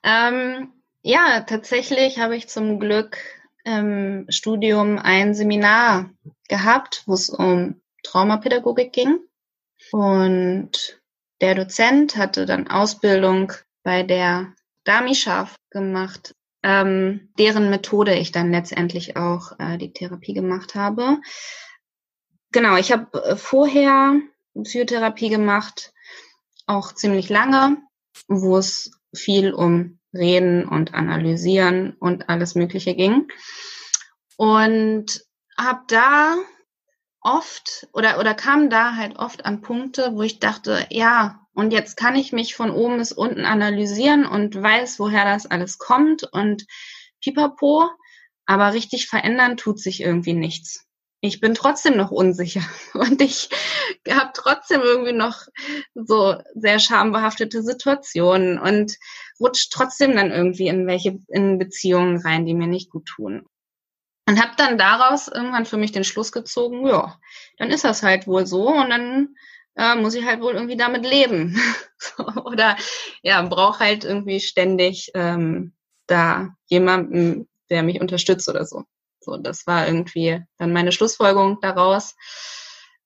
Ähm, 0.04 0.72
ja, 1.02 1.42
tatsächlich 1.42 2.20
habe 2.20 2.36
ich 2.36 2.48
zum 2.48 2.80
Glück 2.80 3.18
im 3.66 4.26
Studium 4.30 5.00
ein 5.00 5.34
Seminar 5.34 6.10
gehabt, 6.50 7.04
wo 7.06 7.14
es 7.14 7.30
um 7.30 7.82
Traumapädagogik 8.04 8.94
ging. 8.94 9.20
Und 9.92 11.02
der 11.44 11.56
Dozent 11.56 12.16
hatte 12.16 12.46
dann 12.46 12.70
Ausbildung 12.70 13.52
bei 13.84 14.02
der 14.02 14.54
Dami 14.86 15.14
Scharf 15.14 15.58
gemacht, 15.72 16.34
ähm, 16.64 17.34
deren 17.38 17.70
Methode 17.70 18.16
ich 18.16 18.32
dann 18.32 18.52
letztendlich 18.52 19.18
auch 19.18 19.60
äh, 19.60 19.78
die 19.78 19.92
Therapie 19.92 20.34
gemacht 20.34 20.74
habe. 20.74 21.20
Genau, 22.54 22.78
ich 22.78 22.94
habe 22.94 23.22
äh, 23.22 23.36
vorher 23.36 24.22
Psychotherapie 24.64 25.28
gemacht, 25.28 25.92
auch 26.66 26.94
ziemlich 26.94 27.28
lange, 27.28 27.76
wo 28.30 28.56
es 28.58 28.92
viel 29.14 29.54
um 29.54 30.00
Reden 30.14 30.66
und 30.66 30.94
Analysieren 30.94 31.98
und 32.00 32.30
alles 32.30 32.56
Mögliche 32.56 32.96
ging. 32.96 33.28
Und 34.38 35.26
habe 35.58 35.82
da 35.88 36.38
oft 37.24 37.88
oder, 37.94 38.20
oder 38.20 38.34
kam 38.34 38.70
da 38.70 38.96
halt 38.96 39.18
oft 39.18 39.46
an 39.46 39.62
Punkte, 39.62 40.12
wo 40.13 40.22
ich 40.22 40.39
dachte, 40.39 40.86
ja, 40.89 41.39
und 41.53 41.72
jetzt 41.72 41.98
kann 41.98 42.15
ich 42.15 42.34
mich 42.34 42.56
von 42.56 42.72
oben 42.72 42.98
bis 42.98 43.12
unten 43.12 43.46
analysieren 43.46 44.25
und 44.25 44.62
weiß, 44.62 45.00
woher 45.00 45.25
das 45.25 45.46
alles 45.46 45.77
kommt 45.77 46.24
und 46.32 46.65
pipapo, 47.22 47.89
aber 48.46 48.74
richtig 48.74 49.08
verändern 49.08 49.58
tut 49.58 49.80
sich 49.80 50.01
irgendwie 50.01 50.34
nichts. 50.34 50.86
Ich 51.22 51.39
bin 51.39 51.53
trotzdem 51.53 51.96
noch 51.96 52.12
unsicher 52.12 52.63
und 52.94 53.22
ich 53.22 53.50
habe 54.10 54.32
trotzdem 54.34 54.82
irgendwie 54.82 55.13
noch 55.13 55.44
so 55.94 56.36
sehr 56.53 56.80
schambehaftete 56.80 57.63
Situationen 57.63 58.60
und 58.60 58.98
rutscht 59.39 59.72
trotzdem 59.72 60.15
dann 60.15 60.32
irgendwie 60.32 60.68
in 60.68 60.86
welche 60.88 61.20
in 61.30 61.60
Beziehungen 61.60 62.18
rein, 62.18 62.46
die 62.46 62.53
mir 62.53 62.68
nicht 62.68 62.89
gut 62.89 63.06
tun. 63.06 63.46
Und 64.25 64.42
habe 64.42 64.53
dann 64.58 64.77
daraus 64.77 65.27
irgendwann 65.27 65.65
für 65.65 65.77
mich 65.77 65.92
den 65.92 66.06
Schluss 66.06 66.32
gezogen, 66.32 66.88
ja, 66.88 67.20
dann 67.58 67.72
ist 67.72 67.84
das 67.84 68.03
halt 68.03 68.25
wohl 68.25 68.46
so 68.46 68.70
und 68.70 68.89
dann 68.89 69.36
äh, 69.75 69.96
muss 69.96 70.15
ich 70.15 70.25
halt 70.25 70.42
wohl 70.42 70.53
irgendwie 70.53 70.77
damit 70.77 71.03
leben. 71.06 71.60
Oder 72.46 72.77
ja, 73.22 73.42
brauche 73.42 73.80
halt 73.80 74.06
irgendwie 74.06 74.39
ständig 74.39 75.12
ähm, 75.13 75.74
da 76.08 76.56
jemanden, 76.68 77.48
der 77.70 77.84
mich 77.84 78.00
unterstützt 78.01 78.50
oder 78.50 78.65
so. 78.65 78.84
So, 79.22 79.38
das 79.38 79.65
war 79.68 79.88
irgendwie 79.88 80.44
dann 80.58 80.74
meine 80.74 80.92
Schlussfolgerung 80.92 81.60
daraus. 81.62 82.15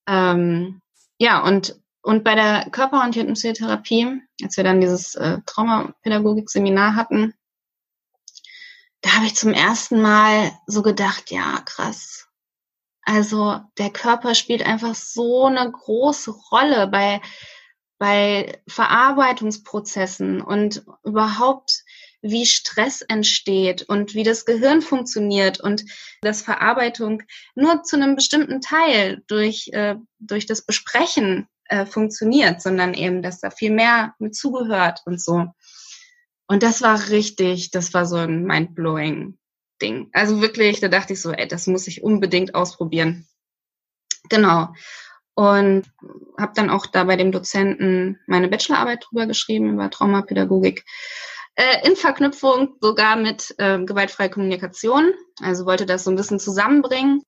Ähm, 0.06 0.82
ja, 1.18 1.42
und, 1.44 1.80
und 2.02 2.24
bei 2.24 2.34
der 2.34 2.68
körperorientierten 2.70 3.34
Psychotherapie, 3.34 4.20
als 4.42 4.56
wir 4.56 4.64
dann 4.64 4.80
dieses 4.80 5.14
äh, 5.14 5.38
Traumapädagogik-Seminar 5.46 6.96
hatten, 6.96 7.34
da 9.02 9.14
habe 9.14 9.26
ich 9.26 9.36
zum 9.36 9.52
ersten 9.52 10.00
Mal 10.00 10.52
so 10.66 10.82
gedacht, 10.82 11.30
ja, 11.30 11.60
krass. 11.64 12.26
Also 13.02 13.60
der 13.78 13.90
Körper 13.90 14.34
spielt 14.34 14.62
einfach 14.66 14.94
so 14.94 15.46
eine 15.46 15.70
große 15.70 16.30
Rolle 16.52 16.88
bei, 16.88 17.22
bei 17.98 18.60
Verarbeitungsprozessen 18.68 20.42
und 20.42 20.84
überhaupt 21.04 21.84
wie 22.20 22.46
Stress 22.46 23.00
entsteht 23.02 23.82
und 23.82 24.14
wie 24.14 24.24
das 24.24 24.44
Gehirn 24.44 24.82
funktioniert 24.82 25.60
und 25.60 25.84
dass 26.20 26.42
Verarbeitung 26.42 27.22
nur 27.54 27.82
zu 27.84 27.96
einem 27.96 28.16
bestimmten 28.16 28.60
Teil 28.60 29.22
durch, 29.28 29.68
äh, 29.72 29.96
durch 30.18 30.46
das 30.46 30.62
Besprechen 30.66 31.48
äh, 31.66 31.86
funktioniert, 31.86 32.60
sondern 32.60 32.94
eben, 32.94 33.22
dass 33.22 33.40
da 33.40 33.50
viel 33.50 33.70
mehr 33.70 34.14
mit 34.18 34.34
zugehört 34.34 35.02
und 35.06 35.20
so. 35.20 35.46
Und 36.48 36.62
das 36.62 36.82
war 36.82 37.10
richtig, 37.10 37.70
das 37.70 37.94
war 37.94 38.06
so 38.06 38.16
ein 38.16 38.44
mindblowing 38.44 39.38
Ding. 39.80 40.08
Also 40.12 40.40
wirklich, 40.40 40.80
da 40.80 40.88
dachte 40.88 41.12
ich 41.12 41.20
so, 41.20 41.30
ey, 41.30 41.46
das 41.46 41.66
muss 41.66 41.86
ich 41.86 42.02
unbedingt 42.02 42.54
ausprobieren. 42.54 43.28
Genau. 44.28 44.74
Und 45.34 45.84
habe 46.38 46.52
dann 46.56 46.70
auch 46.70 46.86
da 46.86 47.04
bei 47.04 47.16
dem 47.16 47.30
Dozenten 47.30 48.18
meine 48.26 48.48
Bachelorarbeit 48.48 49.04
drüber 49.08 49.26
geschrieben, 49.26 49.74
über 49.74 49.90
Traumapädagogik. 49.90 50.84
Äh, 51.54 51.86
in 51.86 51.96
Verknüpfung 51.96 52.76
sogar 52.80 53.16
mit 53.16 53.54
äh, 53.58 53.84
gewaltfreier 53.84 54.30
Kommunikation. 54.30 55.12
Also 55.40 55.66
wollte 55.66 55.86
das 55.86 56.04
so 56.04 56.10
ein 56.10 56.16
bisschen 56.16 56.40
zusammenbringen. 56.40 57.22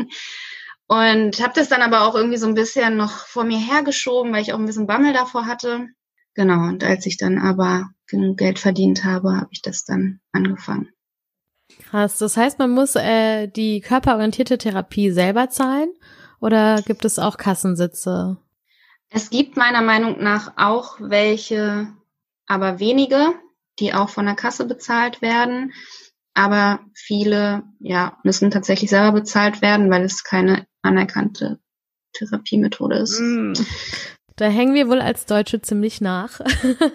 Und 0.90 1.40
habe 1.40 1.54
das 1.54 1.70
dann 1.70 1.84
aber 1.84 2.02
auch 2.02 2.16
irgendwie 2.16 2.38
so 2.38 2.48
ein 2.48 2.56
bisschen 2.56 2.98
noch 2.98 3.28
vor 3.28 3.44
mir 3.44 3.60
hergeschoben, 3.60 4.34
weil 4.34 4.42
ich 4.42 4.54
auch 4.54 4.58
ein 4.58 4.66
bisschen 4.66 4.88
Bammel 4.88 5.14
davor 5.14 5.46
hatte. 5.46 5.88
Genau, 6.34 6.68
und 6.68 6.84
als 6.84 7.06
ich 7.06 7.18
dann 7.18 7.38
aber 7.38 7.92
genug 8.08 8.38
Geld 8.38 8.58
verdient 8.58 9.04
habe, 9.04 9.36
habe 9.36 9.50
ich 9.52 9.62
das 9.62 9.86
dann 9.86 10.20
angefangen. 10.32 10.90
Krass, 11.92 12.18
das 12.18 12.38
heißt, 12.38 12.58
man 12.58 12.72
muss 12.72 12.96
äh, 12.96 13.46
die 13.46 13.82
körperorientierte 13.82 14.58
Therapie 14.58 15.12
selber 15.12 15.52
zahlen 15.52 15.94
oder 16.42 16.82
gibt 16.82 17.06
es 17.06 17.20
auch 17.20 17.38
Kassensitze? 17.38 18.38
Es 19.12 19.30
gibt 19.30 19.58
meiner 19.58 19.84
Meinung 19.84 20.24
nach 20.24 20.54
auch 20.58 20.98
welche, 21.00 21.88
aber 22.48 22.80
wenige, 22.80 23.34
die 23.78 23.94
auch 23.94 24.10
von 24.10 24.26
der 24.26 24.36
Kasse 24.36 24.66
bezahlt 24.66 25.22
werden. 25.22 25.72
Aber 26.34 26.80
viele, 26.96 27.62
ja, 27.80 28.18
müssen 28.24 28.50
tatsächlich 28.50 28.90
selber 28.90 29.12
bezahlt 29.12 29.62
werden, 29.62 29.92
weil 29.92 30.04
es 30.04 30.24
keine 30.24 30.66
anerkannte 30.82 31.60
Therapiemethode 32.14 32.98
ist. 32.98 33.20
Mm. 33.20 33.54
Da 34.36 34.48
hängen 34.48 34.74
wir 34.74 34.88
wohl 34.88 35.02
als 35.02 35.26
Deutsche 35.26 35.62
ziemlich 35.62 36.00
nach. 36.00 36.40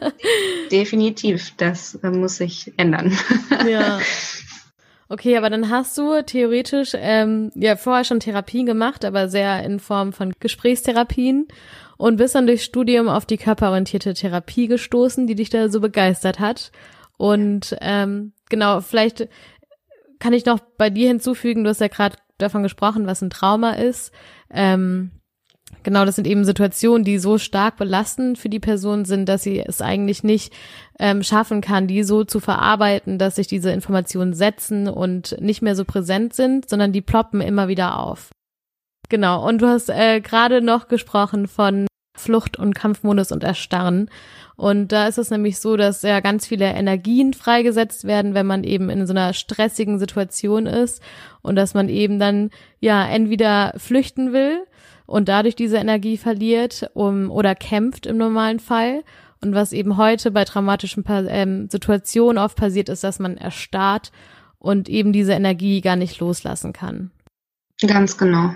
Definitiv, 0.72 1.52
das 1.58 1.98
muss 2.02 2.36
sich 2.36 2.72
ändern. 2.76 3.16
Ja. 3.68 4.00
Okay, 5.08 5.36
aber 5.36 5.50
dann 5.50 5.68
hast 5.68 5.96
du 5.98 6.22
theoretisch 6.22 6.92
ähm, 6.94 7.50
ja 7.54 7.76
vorher 7.76 8.04
schon 8.04 8.20
Therapien 8.20 8.64
gemacht, 8.64 9.04
aber 9.04 9.28
sehr 9.28 9.62
in 9.62 9.78
Form 9.78 10.12
von 10.12 10.32
Gesprächstherapien 10.40 11.46
und 11.98 12.16
bist 12.16 12.34
dann 12.34 12.46
durchs 12.46 12.64
Studium 12.64 13.08
auf 13.08 13.26
die 13.26 13.36
körperorientierte 13.36 14.14
Therapie 14.14 14.66
gestoßen, 14.66 15.26
die 15.26 15.34
dich 15.34 15.50
da 15.50 15.68
so 15.68 15.80
begeistert 15.80 16.40
hat. 16.40 16.72
Und 17.16 17.76
ähm, 17.80 18.32
genau, 18.48 18.80
vielleicht 18.80 19.28
kann 20.18 20.32
ich 20.32 20.44
noch 20.46 20.60
bei 20.78 20.90
dir 20.90 21.08
hinzufügen, 21.08 21.64
du 21.64 21.70
hast 21.70 21.80
ja 21.80 21.88
gerade 21.88 22.16
davon 22.38 22.62
gesprochen, 22.62 23.06
was 23.06 23.22
ein 23.22 23.30
Trauma 23.30 23.72
ist. 23.72 24.12
Ähm, 24.50 25.10
genau, 25.82 26.04
das 26.04 26.16
sind 26.16 26.26
eben 26.26 26.44
Situationen, 26.44 27.04
die 27.04 27.18
so 27.18 27.38
stark 27.38 27.76
belastend 27.76 28.38
für 28.38 28.48
die 28.48 28.60
Person 28.60 29.04
sind, 29.04 29.28
dass 29.28 29.42
sie 29.42 29.60
es 29.60 29.80
eigentlich 29.80 30.24
nicht 30.24 30.52
ähm, 30.98 31.22
schaffen 31.22 31.60
kann, 31.60 31.86
die 31.86 32.02
so 32.02 32.24
zu 32.24 32.40
verarbeiten, 32.40 33.18
dass 33.18 33.36
sich 33.36 33.46
diese 33.46 33.70
Informationen 33.70 34.34
setzen 34.34 34.88
und 34.88 35.36
nicht 35.40 35.62
mehr 35.62 35.76
so 35.76 35.84
präsent 35.84 36.34
sind, 36.34 36.68
sondern 36.68 36.92
die 36.92 37.02
ploppen 37.02 37.40
immer 37.40 37.68
wieder 37.68 37.98
auf. 37.98 38.30
Genau, 39.08 39.46
und 39.46 39.60
du 39.60 39.68
hast 39.68 39.90
äh, 39.90 40.20
gerade 40.20 40.60
noch 40.60 40.88
gesprochen 40.88 41.46
von 41.46 41.86
Flucht- 42.14 42.58
und 42.58 42.74
Kampfmodus 42.74 43.32
und 43.32 43.44
Erstarren. 43.44 44.08
Und 44.56 44.92
da 44.92 45.08
ist 45.08 45.18
es 45.18 45.30
nämlich 45.30 45.58
so, 45.58 45.76
dass 45.76 46.02
ja 46.02 46.20
ganz 46.20 46.46
viele 46.46 46.66
Energien 46.66 47.34
freigesetzt 47.34 48.04
werden, 48.04 48.34
wenn 48.34 48.46
man 48.46 48.62
eben 48.62 48.88
in 48.88 49.06
so 49.06 49.12
einer 49.12 49.32
stressigen 49.32 49.98
Situation 49.98 50.66
ist 50.66 51.02
und 51.42 51.56
dass 51.56 51.74
man 51.74 51.88
eben 51.88 52.18
dann 52.18 52.50
ja 52.80 53.04
entweder 53.04 53.74
flüchten 53.76 54.32
will 54.32 54.64
und 55.06 55.28
dadurch 55.28 55.56
diese 55.56 55.76
Energie 55.76 56.16
verliert 56.16 56.88
um, 56.94 57.30
oder 57.30 57.54
kämpft 57.54 58.06
im 58.06 58.16
normalen 58.16 58.60
Fall. 58.60 59.02
Und 59.42 59.54
was 59.54 59.72
eben 59.72 59.96
heute 59.98 60.30
bei 60.30 60.44
traumatischen 60.44 61.04
ähm, 61.08 61.68
Situationen 61.68 62.38
oft 62.38 62.56
passiert, 62.56 62.88
ist, 62.88 63.04
dass 63.04 63.18
man 63.18 63.36
erstarrt 63.36 64.10
und 64.58 64.88
eben 64.88 65.12
diese 65.12 65.32
Energie 65.32 65.82
gar 65.82 65.96
nicht 65.96 66.18
loslassen 66.20 66.72
kann. 66.72 67.10
Ganz 67.86 68.16
genau. 68.16 68.54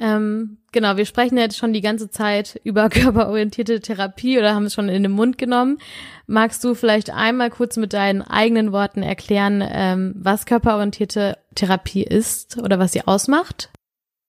Ähm, 0.00 0.58
genau, 0.70 0.96
wir 0.96 1.06
sprechen 1.06 1.36
jetzt 1.38 1.56
schon 1.56 1.72
die 1.72 1.80
ganze 1.80 2.08
Zeit 2.08 2.60
über 2.62 2.88
körperorientierte 2.90 3.80
Therapie 3.80 4.38
oder 4.38 4.54
haben 4.54 4.66
es 4.66 4.74
schon 4.74 4.88
in 4.88 5.02
den 5.02 5.12
Mund 5.12 5.38
genommen. 5.38 5.78
Magst 6.26 6.62
du 6.62 6.74
vielleicht 6.74 7.10
einmal 7.10 7.50
kurz 7.50 7.76
mit 7.76 7.92
deinen 7.92 8.22
eigenen 8.22 8.72
Worten 8.72 9.02
erklären, 9.02 9.62
ähm, 9.66 10.14
was 10.16 10.46
körperorientierte 10.46 11.38
Therapie 11.54 12.04
ist 12.04 12.58
oder 12.58 12.78
was 12.78 12.92
sie 12.92 13.06
ausmacht? 13.06 13.70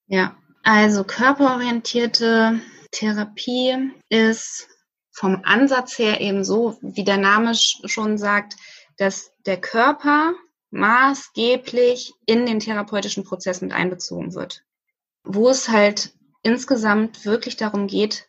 Ja, 0.08 0.36
also 0.64 1.04
körperorientierte 1.04 2.60
Therapie 2.90 3.92
ist 4.08 4.68
vom 5.12 5.42
Ansatz 5.44 5.98
her 5.98 6.20
eben 6.20 6.42
so, 6.44 6.78
wie 6.82 7.04
der 7.04 7.18
Name 7.18 7.52
schon 7.54 8.18
sagt, 8.18 8.56
dass 8.96 9.32
der 9.46 9.60
Körper 9.60 10.32
maßgeblich 10.70 12.12
in 12.26 12.46
den 12.46 12.58
therapeutischen 12.58 13.24
Prozess 13.24 13.60
mit 13.60 13.72
einbezogen 13.72 14.34
wird 14.34 14.62
wo 15.24 15.48
es 15.48 15.68
halt 15.68 16.12
insgesamt 16.42 17.24
wirklich 17.24 17.56
darum 17.56 17.86
geht, 17.86 18.28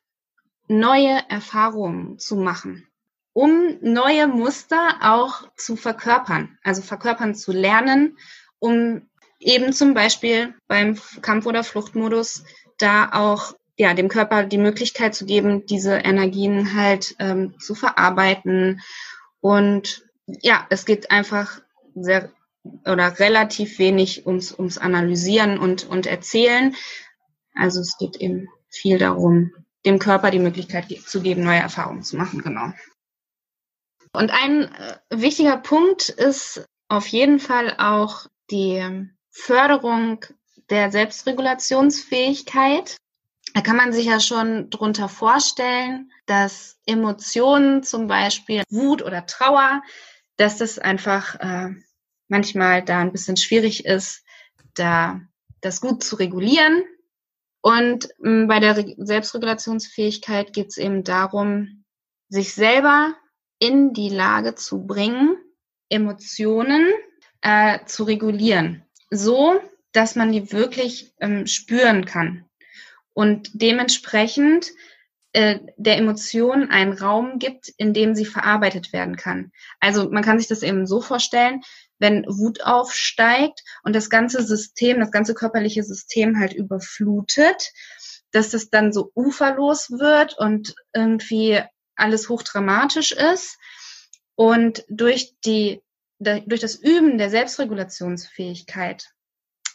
neue 0.67 1.19
Erfahrungen 1.29 2.17
zu 2.19 2.36
machen, 2.36 2.88
um 3.33 3.77
neue 3.81 4.27
Muster 4.27 4.98
auch 5.01 5.50
zu 5.55 5.75
verkörpern, 5.75 6.57
also 6.63 6.81
verkörpern 6.81 7.36
zu 7.36 7.51
lernen, 7.51 8.17
um 8.60 9.10
eben 9.39 9.74
zum 9.74 9.93
Beispiel 9.93 10.53
beim 10.67 10.98
Kampf- 11.21 11.45
oder 11.45 11.63
Fluchtmodus 11.63 12.43
da 12.77 13.12
auch 13.12 13.53
ja, 13.77 13.93
dem 13.93 14.10
Körper 14.10 14.43
die 14.43 14.57
Möglichkeit 14.57 15.15
zu 15.15 15.25
geben, 15.25 15.65
diese 15.65 15.95
Energien 15.95 16.75
halt 16.75 17.15
ähm, 17.19 17.57
zu 17.60 17.74
verarbeiten. 17.74 18.81
Und 19.39 20.05
ja, 20.27 20.67
es 20.69 20.86
geht 20.86 21.10
einfach 21.10 21.62
sehr 21.95 22.31
oder 22.63 23.19
relativ 23.19 23.79
wenig 23.79 24.25
ums, 24.25 24.53
ums 24.53 24.77
Analysieren 24.77 25.59
und, 25.59 25.85
und 25.87 26.05
Erzählen. 26.05 26.73
Also 27.55 27.81
es 27.81 27.97
geht 27.97 28.15
eben 28.17 28.47
viel 28.69 28.97
darum, 28.97 29.51
dem 29.85 29.99
Körper 29.99 30.31
die 30.31 30.39
Möglichkeit 30.39 30.87
zu 31.05 31.21
geben, 31.21 31.43
neue 31.43 31.59
Erfahrungen 31.59 32.03
zu 32.03 32.17
machen, 32.17 32.41
genau. 32.41 32.71
Und 34.13 34.31
ein 34.31 34.63
äh, 34.63 34.97
wichtiger 35.09 35.57
Punkt 35.57 36.07
ist 36.09 36.65
auf 36.89 37.07
jeden 37.07 37.39
Fall 37.39 37.75
auch 37.77 38.25
die 38.51 39.07
Förderung 39.29 40.25
der 40.69 40.91
Selbstregulationsfähigkeit. 40.91 42.97
Da 43.53 43.61
kann 43.61 43.77
man 43.77 43.93
sich 43.93 44.05
ja 44.05 44.19
schon 44.19 44.69
drunter 44.69 45.09
vorstellen, 45.09 46.11
dass 46.25 46.77
Emotionen, 46.85 47.81
zum 47.83 48.07
Beispiel 48.07 48.63
Wut 48.69 49.01
oder 49.01 49.25
Trauer, 49.25 49.81
dass 50.37 50.57
das 50.57 50.79
einfach 50.79 51.35
äh, 51.39 51.69
manchmal 52.31 52.83
da 52.83 53.00
ein 53.00 53.11
bisschen 53.11 53.38
schwierig 53.38 53.85
ist, 53.85 54.23
da 54.73 55.21
das 55.59 55.81
gut 55.81 56.03
zu 56.03 56.15
regulieren. 56.15 56.83
Und 57.61 58.09
mh, 58.19 58.47
bei 58.47 58.59
der 58.59 58.77
Re 58.77 58.95
Selbstregulationsfähigkeit 58.97 60.53
geht 60.53 60.69
es 60.69 60.77
eben 60.77 61.03
darum, 61.03 61.83
sich 62.29 62.53
selber 62.53 63.13
in 63.59 63.93
die 63.93 64.09
Lage 64.09 64.55
zu 64.55 64.88
bringen, 64.88 65.38
Emotionen 65.89 66.88
äh, 67.41 67.79
zu 67.85 68.05
regulieren, 68.05 68.83
so 69.11 69.61
dass 69.91 70.15
man 70.15 70.31
die 70.31 70.51
wirklich 70.53 71.13
ähm, 71.19 71.45
spüren 71.45 72.05
kann 72.05 72.45
und 73.13 73.50
dementsprechend 73.53 74.71
äh, 75.33 75.59
der 75.77 75.97
Emotion 75.97 76.69
einen 76.69 76.93
Raum 76.93 77.39
gibt, 77.39 77.69
in 77.69 77.93
dem 77.93 78.15
sie 78.15 78.25
verarbeitet 78.25 78.91
werden 78.91 79.15
kann. 79.15 79.51
Also 79.79 80.09
man 80.09 80.23
kann 80.23 80.39
sich 80.39 80.47
das 80.47 80.63
eben 80.63 80.88
so 80.88 81.01
vorstellen, 81.01 81.61
wenn 82.01 82.25
Wut 82.27 82.63
aufsteigt 82.63 83.63
und 83.84 83.96
das 83.96 84.10
ganze 84.10 84.43
System, 84.43 85.00
das 85.00 85.12
ganze 85.12 85.36
körperliche 85.36 85.84
System 85.84 86.39
halt 86.39 86.51
überflutet, 86.51 87.72
dass 88.31 88.50
das 88.50 88.72
dann 88.72 88.91
so 88.91 89.12
uferlos 89.13 89.91
wird 89.91 90.38
und 90.38 90.74
irgendwie 90.93 91.62
alles 91.96 92.27
hochdramatisch 92.27 93.12
ist. 93.12 93.58
Und 94.36 94.84
durch 94.89 95.36
die, 95.46 95.81
durch 96.20 96.62
das 96.62 96.75
Üben 96.75 97.20
der 97.20 97.29
Selbstregulationsfähigkeit, 97.29 99.08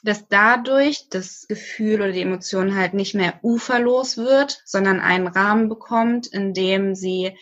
dass 0.03 0.27
dadurch 0.29 1.09
das 1.09 1.47
Gefühl 1.49 2.01
oder 2.01 2.13
die 2.13 2.23
Emotion 2.23 2.75
halt 2.75 2.93
nicht 2.93 3.15
mehr 3.15 3.39
uferlos 3.43 4.17
wird, 4.17 4.63
sondern 4.65 4.99
einen 5.01 5.29
Rahmen 5.29 5.69
bekommt, 5.69 6.27
in 6.27 6.55
dem 6.55 6.97
sie 6.97 7.39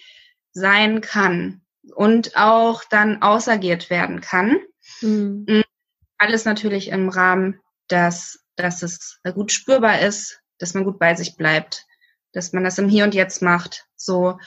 sein 0.52 1.00
kann 1.00 1.62
und 1.94 2.36
auch 2.36 2.84
dann 2.84 3.22
ausagiert 3.22 3.88
werden 3.88 4.20
kann. 4.20 4.58
Mhm. 5.04 5.44
Mm, 5.48 5.62
alles 6.18 6.44
natürlich 6.44 6.88
im 6.88 7.08
Rahmen, 7.08 7.60
dass, 7.88 8.44
dass 8.56 8.82
es 8.82 9.20
gut 9.34 9.52
spürbar 9.52 10.00
ist, 10.00 10.40
dass 10.58 10.74
man 10.74 10.84
gut 10.84 10.98
bei 10.98 11.14
sich 11.14 11.36
bleibt, 11.36 11.86
dass 12.32 12.52
man 12.52 12.64
das 12.64 12.78
im 12.78 12.88
Hier 12.88 13.04
und 13.04 13.14
Jetzt 13.14 13.42
macht, 13.42 13.86
so. 13.96 14.38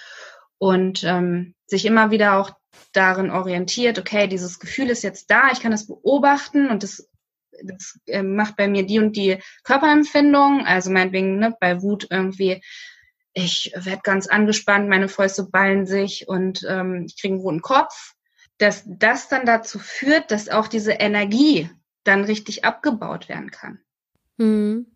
Und 0.57 1.03
ähm, 1.03 1.53
sich 1.67 1.85
immer 1.85 2.09
wieder 2.09 2.37
auch 2.37 2.51
darin 2.93 3.29
orientiert, 3.29 3.99
okay, 3.99 4.27
dieses 4.27 4.59
Gefühl 4.59 4.89
ist 4.89 5.03
jetzt 5.03 5.29
da, 5.29 5.51
ich 5.51 5.59
kann 5.59 5.71
das 5.71 5.87
beobachten 5.87 6.69
und 6.69 6.83
das, 6.83 7.07
das 7.63 7.99
äh, 8.07 8.23
macht 8.23 8.55
bei 8.55 8.67
mir 8.67 8.85
die 8.85 8.99
und 8.99 9.15
die 9.15 9.37
Körperempfindung, 9.63 10.65
also 10.65 10.89
meinetwegen 10.89 11.37
ne, 11.37 11.55
bei 11.59 11.81
Wut 11.81 12.07
irgendwie, 12.09 12.63
ich 13.33 13.71
werde 13.75 14.01
ganz 14.03 14.27
angespannt, 14.27 14.89
meine 14.89 15.09
Fäuste 15.09 15.43
ballen 15.43 15.85
sich 15.85 16.27
und 16.27 16.65
ähm, 16.67 17.05
ich 17.07 17.21
kriege 17.21 17.35
einen 17.35 17.41
roten 17.41 17.61
Kopf, 17.61 18.15
dass 18.57 18.83
das 18.87 19.29
dann 19.29 19.45
dazu 19.45 19.79
führt, 19.79 20.31
dass 20.31 20.49
auch 20.49 20.67
diese 20.67 20.93
Energie 20.93 21.69
dann 22.03 22.23
richtig 22.23 22.65
abgebaut 22.65 23.29
werden 23.29 23.51
kann. 23.51 23.79
Mhm. 24.37 24.87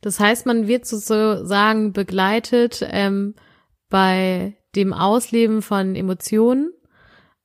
Das 0.00 0.18
heißt, 0.18 0.46
man 0.46 0.66
wird 0.66 0.86
sozusagen 0.86 1.92
begleitet 1.92 2.86
ähm, 2.90 3.34
bei 3.88 4.56
dem 4.74 4.92
Ausleben 4.92 5.62
von 5.62 5.94
Emotionen 5.94 6.72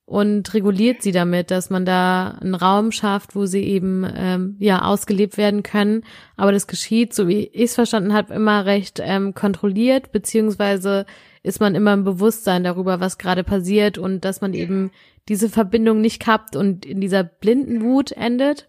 und 0.05 0.53
reguliert 0.53 1.01
sie 1.03 1.11
damit, 1.11 1.51
dass 1.51 1.69
man 1.69 1.85
da 1.85 2.37
einen 2.41 2.55
Raum 2.55 2.93
schafft, 2.93 3.35
wo 3.35 3.45
sie 3.45 3.63
eben 3.63 4.09
ähm, 4.15 4.55
ja 4.57 4.83
ausgelebt 4.83 5.37
werden 5.37 5.63
können. 5.63 6.03
Aber 6.37 6.53
das 6.53 6.65
geschieht, 6.65 7.13
so 7.13 7.27
wie 7.27 7.47
ich 7.47 7.63
es 7.63 7.75
verstanden 7.75 8.13
habe, 8.13 8.33
immer 8.33 8.65
recht 8.65 9.01
ähm, 9.03 9.33
kontrolliert, 9.33 10.13
beziehungsweise 10.13 11.05
ist 11.47 11.59
man 11.59 11.75
immer 11.75 11.93
im 11.93 12.03
Bewusstsein 12.03 12.63
darüber, 12.63 12.99
was 12.99 13.17
gerade 13.17 13.43
passiert 13.43 13.97
und 13.97 14.25
dass 14.25 14.41
man 14.41 14.53
eben 14.53 14.91
diese 15.29 15.49
Verbindung 15.49 16.01
nicht 16.01 16.21
kappt 16.21 16.55
und 16.55 16.85
in 16.85 17.01
dieser 17.01 17.23
blinden 17.23 17.81
Wut 17.83 18.11
endet, 18.11 18.67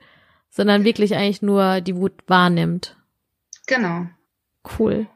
sondern 0.51 0.85
wirklich 0.85 1.15
eigentlich 1.15 1.43
nur 1.43 1.81
die 1.81 1.97
Wut 1.97 2.13
wahrnimmt. 2.27 2.97
Genau. 3.67 4.07
Cool. 4.79 5.07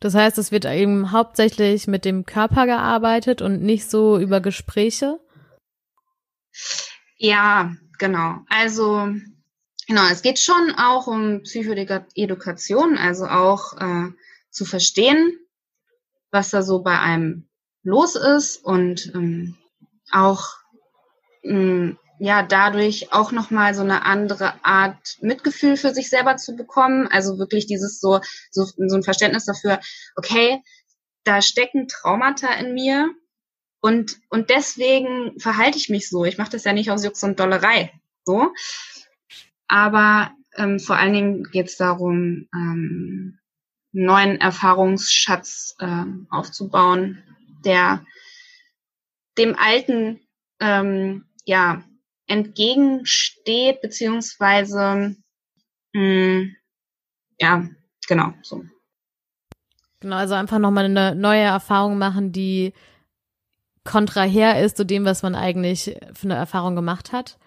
Das 0.00 0.14
heißt, 0.14 0.38
es 0.38 0.52
wird 0.52 0.64
eben 0.66 1.12
hauptsächlich 1.12 1.86
mit 1.86 2.04
dem 2.04 2.26
Körper 2.26 2.66
gearbeitet 2.66 3.42
und 3.42 3.62
nicht 3.62 3.90
so 3.90 4.18
über 4.18 4.40
Gespräche? 4.40 5.18
Ja, 7.16 7.74
genau. 7.98 8.38
Also, 8.48 9.08
genau, 9.86 10.06
es 10.10 10.22
geht 10.22 10.38
schon 10.38 10.74
auch 10.76 11.06
um 11.06 11.42
Psychoedukation, 11.42 12.98
also 12.98 13.26
auch 13.26 13.72
äh, 13.80 14.10
zu 14.50 14.64
verstehen, 14.64 15.38
was 16.36 16.50
da 16.50 16.62
so 16.62 16.82
bei 16.82 16.98
einem 16.98 17.48
los 17.82 18.14
ist 18.14 18.58
und 18.64 19.10
ähm, 19.14 19.56
auch 20.12 20.44
ähm, 21.42 21.98
ja 22.18 22.42
dadurch 22.42 23.12
auch 23.12 23.32
noch 23.32 23.50
mal 23.50 23.74
so 23.74 23.82
eine 23.82 24.04
andere 24.04 24.64
Art 24.64 25.16
Mitgefühl 25.20 25.76
für 25.76 25.94
sich 25.94 26.10
selber 26.10 26.36
zu 26.36 26.56
bekommen, 26.56 27.08
also 27.08 27.38
wirklich 27.38 27.66
dieses 27.66 28.00
so 28.00 28.20
so, 28.50 28.64
so 28.64 28.96
ein 28.96 29.02
Verständnis 29.02 29.46
dafür, 29.46 29.80
okay, 30.14 30.62
da 31.24 31.40
stecken 31.40 31.88
Traumata 31.88 32.52
in 32.54 32.74
mir 32.74 33.10
und 33.80 34.18
und 34.28 34.50
deswegen 34.50 35.40
verhalte 35.40 35.78
ich 35.78 35.88
mich 35.88 36.08
so. 36.08 36.24
Ich 36.24 36.38
mache 36.38 36.50
das 36.50 36.64
ja 36.64 36.72
nicht 36.72 36.90
aus 36.90 37.04
Jux 37.04 37.22
und 37.22 37.40
Dollerei, 37.40 37.92
so. 38.24 38.52
Aber 39.68 40.32
ähm, 40.56 40.78
vor 40.80 40.96
allen 40.96 41.14
Dingen 41.14 41.44
geht 41.44 41.68
es 41.68 41.76
darum, 41.76 42.48
ähm, 42.54 43.38
neuen 43.96 44.40
Erfahrungsschatz 44.40 45.76
äh, 45.78 46.04
aufzubauen, 46.30 47.22
der 47.64 48.04
dem 49.38 49.56
alten 49.58 50.20
ähm, 50.60 51.24
ja 51.44 51.82
entgegensteht, 52.26 53.80
beziehungsweise 53.80 55.16
mh, 55.92 56.00
hm, 56.00 56.56
ja, 57.38 57.68
genau, 58.08 58.32
so. 58.42 58.64
Genau, 60.00 60.16
also 60.16 60.34
einfach 60.34 60.58
nochmal 60.58 60.84
eine 60.84 61.14
neue 61.14 61.40
Erfahrung 61.40 61.98
machen, 61.98 62.32
die 62.32 62.74
kontraher 63.84 64.62
ist 64.62 64.76
zu 64.76 64.84
dem, 64.84 65.04
was 65.04 65.22
man 65.22 65.34
eigentlich 65.34 65.96
für 66.12 66.24
eine 66.24 66.34
Erfahrung 66.34 66.74
gemacht 66.76 67.12
hat. 67.12 67.38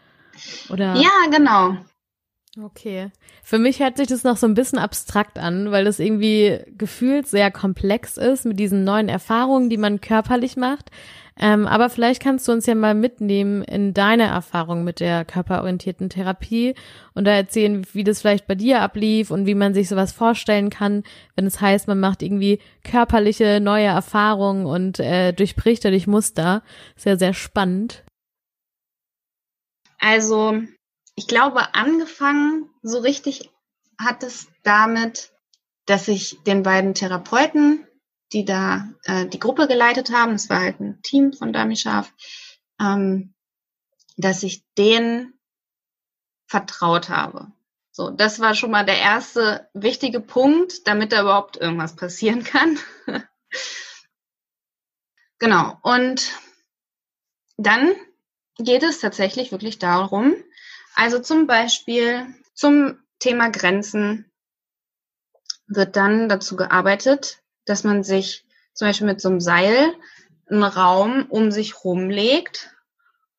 Oder? 0.69 0.95
Ja, 0.95 1.29
genau. 1.29 1.77
Okay. 2.57 3.11
Für 3.43 3.59
mich 3.59 3.79
hört 3.79 3.97
sich 3.97 4.07
das 4.07 4.23
noch 4.23 4.35
so 4.35 4.47
ein 4.47 4.55
bisschen 4.55 4.79
abstrakt 4.79 5.37
an, 5.37 5.69
weil 5.71 5.85
das 5.85 5.99
irgendwie 5.99 6.59
gefühlt 6.77 7.27
sehr 7.27 7.51
komplex 7.51 8.17
ist 8.17 8.45
mit 8.45 8.59
diesen 8.59 8.83
neuen 8.83 9.07
Erfahrungen, 9.07 9.69
die 9.69 9.77
man 9.77 10.01
körperlich 10.01 10.57
macht. 10.57 10.89
Ähm, 11.39 11.67
aber 11.67 11.89
vielleicht 11.89 12.21
kannst 12.21 12.47
du 12.47 12.51
uns 12.51 12.65
ja 12.65 12.75
mal 12.75 12.95
mitnehmen 12.95 13.63
in 13.63 13.93
deine 13.93 14.23
Erfahrung 14.23 14.83
mit 14.83 14.99
der 14.99 15.23
körperorientierten 15.25 16.09
Therapie 16.09 16.73
und 17.13 17.25
da 17.25 17.31
erzählen, 17.31 17.85
wie 17.93 18.03
das 18.03 18.19
vielleicht 18.19 18.47
bei 18.47 18.55
dir 18.55 18.81
ablief 18.81 19.31
und 19.31 19.45
wie 19.45 19.55
man 19.55 19.73
sich 19.73 19.87
sowas 19.87 20.11
vorstellen 20.11 20.69
kann, 20.69 21.03
wenn 21.35 21.45
es 21.45 21.61
heißt, 21.61 21.87
man 21.87 21.99
macht 21.99 22.23
irgendwie 22.23 22.59
körperliche 22.83 23.61
neue 23.61 23.85
Erfahrungen 23.85 24.65
und 24.65 24.99
äh, 24.99 25.33
durchbricht 25.33 25.85
dadurch 25.85 26.07
Muster. 26.07 26.63
Sehr, 26.97 27.17
sehr 27.17 27.33
spannend. 27.33 28.03
Also 29.99 30.59
ich 31.19 31.27
glaube, 31.27 31.75
angefangen 31.75 32.69
so 32.81 32.99
richtig 32.99 33.51
hat 33.99 34.23
es 34.23 34.47
damit, 34.63 35.33
dass 35.85 36.07
ich 36.07 36.41
den 36.43 36.63
beiden 36.63 36.93
Therapeuten, 36.93 37.85
die 38.31 38.45
da 38.45 38.87
äh, 39.03 39.25
die 39.25 39.39
Gruppe 39.39 39.67
geleitet 39.67 40.13
haben, 40.13 40.35
es 40.35 40.49
war 40.49 40.61
halt 40.61 40.79
ein 40.79 41.01
Team 41.01 41.33
von 41.33 41.51
Dami 41.51 41.75
Scharf, 41.75 42.13
ähm, 42.79 43.33
dass 44.15 44.43
ich 44.43 44.63
denen 44.77 45.33
vertraut 46.47 47.09
habe. 47.09 47.51
So, 47.91 48.11
das 48.11 48.39
war 48.39 48.55
schon 48.55 48.71
mal 48.71 48.85
der 48.85 48.99
erste 48.99 49.69
wichtige 49.73 50.21
Punkt, 50.21 50.87
damit 50.87 51.11
da 51.11 51.23
überhaupt 51.23 51.57
irgendwas 51.57 51.97
passieren 51.97 52.45
kann. 52.45 52.79
genau. 55.37 55.77
Und 55.81 56.31
dann 57.57 57.93
geht 58.57 58.83
es 58.83 59.01
tatsächlich 59.01 59.51
wirklich 59.51 59.79
darum, 59.79 60.33
also 60.99 61.19
zum 61.19 61.47
Beispiel 61.47 62.27
zum 62.53 62.99
Thema 63.19 63.49
Grenzen 63.49 64.29
wird 65.65 65.95
dann 65.95 66.27
dazu 66.27 66.57
gearbeitet, 66.57 67.37
dass 67.63 67.85
man 67.85 68.03
sich 68.03 68.43
zum 68.73 68.89
Beispiel 68.89 69.07
mit 69.07 69.21
so 69.21 69.29
einem 69.29 69.39
Seil 69.39 69.93
einen 70.49 70.63
Raum 70.63 71.25
um 71.29 71.51
sich 71.51 71.85
rumlegt 71.85 72.75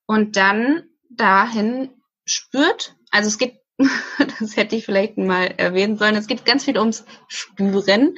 und 0.06 0.38
dann 0.38 0.88
dahin 1.10 1.90
spürt. 2.24 2.96
Also 3.10 3.28
es 3.28 3.36
geht, 3.36 3.60
das 4.40 4.56
hätte 4.56 4.76
ich 4.76 4.86
vielleicht 4.86 5.18
mal 5.18 5.44
erwähnen 5.58 5.98
sollen, 5.98 6.16
es 6.16 6.28
geht 6.28 6.46
ganz 6.46 6.64
viel 6.64 6.78
ums 6.78 7.04
Spüren. 7.28 8.14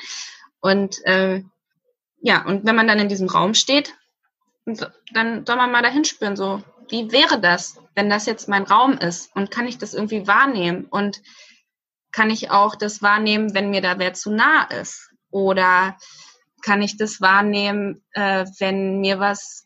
Und 0.60 1.04
äh, 1.04 1.42
ja, 2.20 2.46
und 2.46 2.64
wenn 2.64 2.76
man 2.76 2.86
dann 2.86 3.00
in 3.00 3.08
diesem 3.08 3.28
Raum 3.28 3.54
steht, 3.54 3.92
dann 5.12 5.44
soll 5.44 5.56
man 5.56 5.72
mal 5.72 5.82
dahin 5.82 6.04
spüren, 6.04 6.36
so, 6.36 6.62
wie 6.92 7.10
wäre 7.10 7.40
das, 7.40 7.80
wenn 7.94 8.10
das 8.10 8.26
jetzt 8.26 8.48
mein 8.48 8.64
Raum 8.64 8.98
ist? 8.98 9.34
Und 9.34 9.50
kann 9.50 9.66
ich 9.66 9.78
das 9.78 9.94
irgendwie 9.94 10.26
wahrnehmen? 10.26 10.84
Und 10.84 11.22
kann 12.12 12.28
ich 12.28 12.50
auch 12.50 12.76
das 12.76 13.00
wahrnehmen, 13.00 13.54
wenn 13.54 13.70
mir 13.70 13.80
da 13.80 13.98
wer 13.98 14.12
zu 14.12 14.30
nah 14.30 14.64
ist? 14.64 15.10
Oder 15.30 15.96
kann 16.60 16.82
ich 16.82 16.98
das 16.98 17.22
wahrnehmen, 17.22 18.04
äh, 18.12 18.44
wenn 18.58 19.00
mir 19.00 19.18
was, 19.18 19.64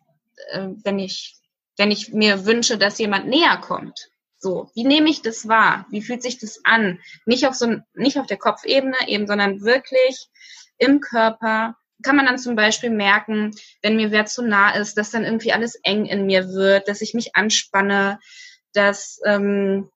äh, 0.52 0.68
wenn 0.84 1.00
ich, 1.00 1.34
wenn 1.76 1.90
ich 1.90 2.12
mir 2.12 2.46
wünsche, 2.46 2.78
dass 2.78 2.98
jemand 2.98 3.26
näher 3.26 3.56
kommt? 3.56 4.08
So, 4.38 4.70
wie 4.74 4.84
nehme 4.84 5.10
ich 5.10 5.20
das 5.20 5.48
wahr? 5.48 5.86
Wie 5.90 6.02
fühlt 6.02 6.22
sich 6.22 6.38
das 6.38 6.60
an? 6.64 7.00
Nicht 7.24 7.48
auf 7.48 7.56
so, 7.56 7.78
nicht 7.94 8.20
auf 8.20 8.26
der 8.26 8.36
Kopfebene 8.36 8.96
eben, 9.08 9.26
sondern 9.26 9.62
wirklich 9.62 10.28
im 10.78 11.00
Körper. 11.00 11.74
Kann 12.02 12.16
man 12.16 12.26
dann 12.26 12.38
zum 12.38 12.56
Beispiel 12.56 12.90
merken, 12.90 13.52
wenn 13.82 13.96
mir 13.96 14.10
wer 14.10 14.26
zu 14.26 14.42
nah 14.42 14.70
ist, 14.70 14.98
dass 14.98 15.10
dann 15.10 15.24
irgendwie 15.24 15.52
alles 15.52 15.76
eng 15.82 16.04
in 16.06 16.26
mir 16.26 16.48
wird, 16.48 16.88
dass 16.88 17.00
ich 17.00 17.14
mich 17.14 17.34
anspanne, 17.34 18.18
dass 18.72 19.18
ähm, 19.24 19.90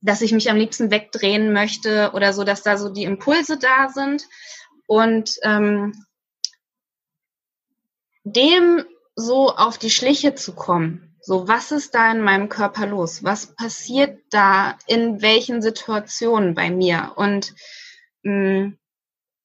dass 0.00 0.22
ich 0.22 0.32
mich 0.32 0.50
am 0.50 0.56
liebsten 0.56 0.90
wegdrehen 0.90 1.52
möchte 1.52 2.12
oder 2.14 2.32
so, 2.32 2.44
dass 2.44 2.62
da 2.62 2.76
so 2.76 2.88
die 2.88 3.04
Impulse 3.04 3.58
da 3.58 3.88
sind 3.88 4.24
und 4.86 5.36
ähm, 5.42 5.92
dem 8.24 8.84
so 9.16 9.50
auf 9.50 9.78
die 9.78 9.90
Schliche 9.90 10.34
zu 10.34 10.54
kommen. 10.54 11.16
So, 11.20 11.48
was 11.48 11.72
ist 11.72 11.94
da 11.94 12.12
in 12.12 12.20
meinem 12.20 12.48
Körper 12.48 12.86
los? 12.86 13.24
Was 13.24 13.54
passiert 13.56 14.20
da 14.30 14.78
in 14.86 15.22
welchen 15.22 15.60
Situationen 15.60 16.54
bei 16.54 16.70
mir? 16.70 17.12
Und 17.16 17.54
mh, 18.22 18.32
mm, 18.32 18.78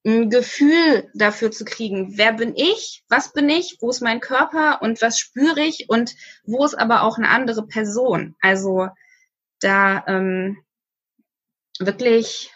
ein 0.05 0.29
Gefühl 0.29 1.09
dafür 1.13 1.51
zu 1.51 1.63
kriegen, 1.63 2.17
wer 2.17 2.33
bin 2.33 2.55
ich, 2.55 3.03
was 3.07 3.33
bin 3.33 3.49
ich, 3.49 3.77
wo 3.81 3.89
ist 3.89 4.01
mein 4.01 4.19
Körper? 4.19 4.81
Und 4.81 5.01
was 5.01 5.19
spüre 5.19 5.61
ich? 5.61 5.89
Und 5.89 6.15
wo 6.43 6.65
ist 6.65 6.73
aber 6.73 7.03
auch 7.03 7.17
eine 7.17 7.29
andere 7.29 7.67
Person. 7.67 8.35
Also 8.41 8.87
da 9.59 10.03
ähm, 10.07 10.57
wirklich, 11.79 12.51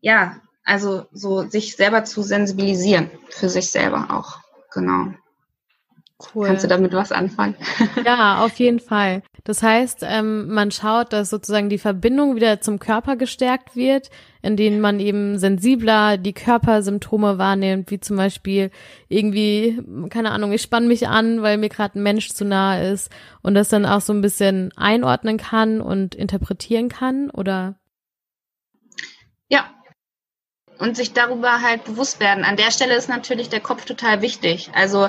ja, 0.00 0.42
also 0.62 1.06
so 1.12 1.48
sich 1.48 1.76
selber 1.76 2.04
zu 2.04 2.22
sensibilisieren, 2.22 3.10
für 3.30 3.48
sich 3.48 3.70
selber 3.70 4.08
auch, 4.10 4.40
genau. 4.72 5.14
Cool. 6.34 6.46
Kannst 6.46 6.64
du 6.64 6.68
damit 6.68 6.92
was 6.94 7.12
anfangen? 7.12 7.56
Ja, 8.04 8.42
auf 8.42 8.56
jeden 8.58 8.80
Fall. 8.80 9.22
Das 9.44 9.62
heißt, 9.62 9.98
ähm, 10.02 10.48
man 10.48 10.70
schaut, 10.70 11.12
dass 11.12 11.28
sozusagen 11.28 11.68
die 11.68 11.78
Verbindung 11.78 12.36
wieder 12.36 12.60
zum 12.60 12.78
Körper 12.78 13.16
gestärkt 13.16 13.76
wird, 13.76 14.10
in 14.40 14.56
denen 14.56 14.80
man 14.80 14.98
eben 14.98 15.38
sensibler 15.38 16.16
die 16.16 16.32
Körpersymptome 16.32 17.36
wahrnimmt, 17.36 17.90
wie 17.90 18.00
zum 18.00 18.16
Beispiel 18.16 18.70
irgendwie, 19.08 19.82
keine 20.08 20.30
Ahnung, 20.30 20.52
ich 20.52 20.62
spanne 20.62 20.86
mich 20.86 21.06
an, 21.06 21.42
weil 21.42 21.58
mir 21.58 21.68
gerade 21.68 21.98
ein 21.98 22.02
Mensch 22.02 22.30
zu 22.30 22.44
nahe 22.44 22.90
ist 22.92 23.10
und 23.42 23.54
das 23.54 23.68
dann 23.68 23.84
auch 23.84 24.00
so 24.00 24.14
ein 24.14 24.22
bisschen 24.22 24.72
einordnen 24.76 25.36
kann 25.36 25.82
und 25.82 26.14
interpretieren 26.14 26.88
kann, 26.88 27.28
oder? 27.30 27.78
Ja. 29.48 29.70
Und 30.78 30.96
sich 30.96 31.12
darüber 31.12 31.60
halt 31.60 31.84
bewusst 31.84 32.20
werden. 32.20 32.44
An 32.44 32.56
der 32.56 32.70
Stelle 32.70 32.96
ist 32.96 33.08
natürlich 33.08 33.48
der 33.48 33.60
Kopf 33.60 33.84
total 33.84 34.22
wichtig. 34.22 34.70
Also 34.74 35.08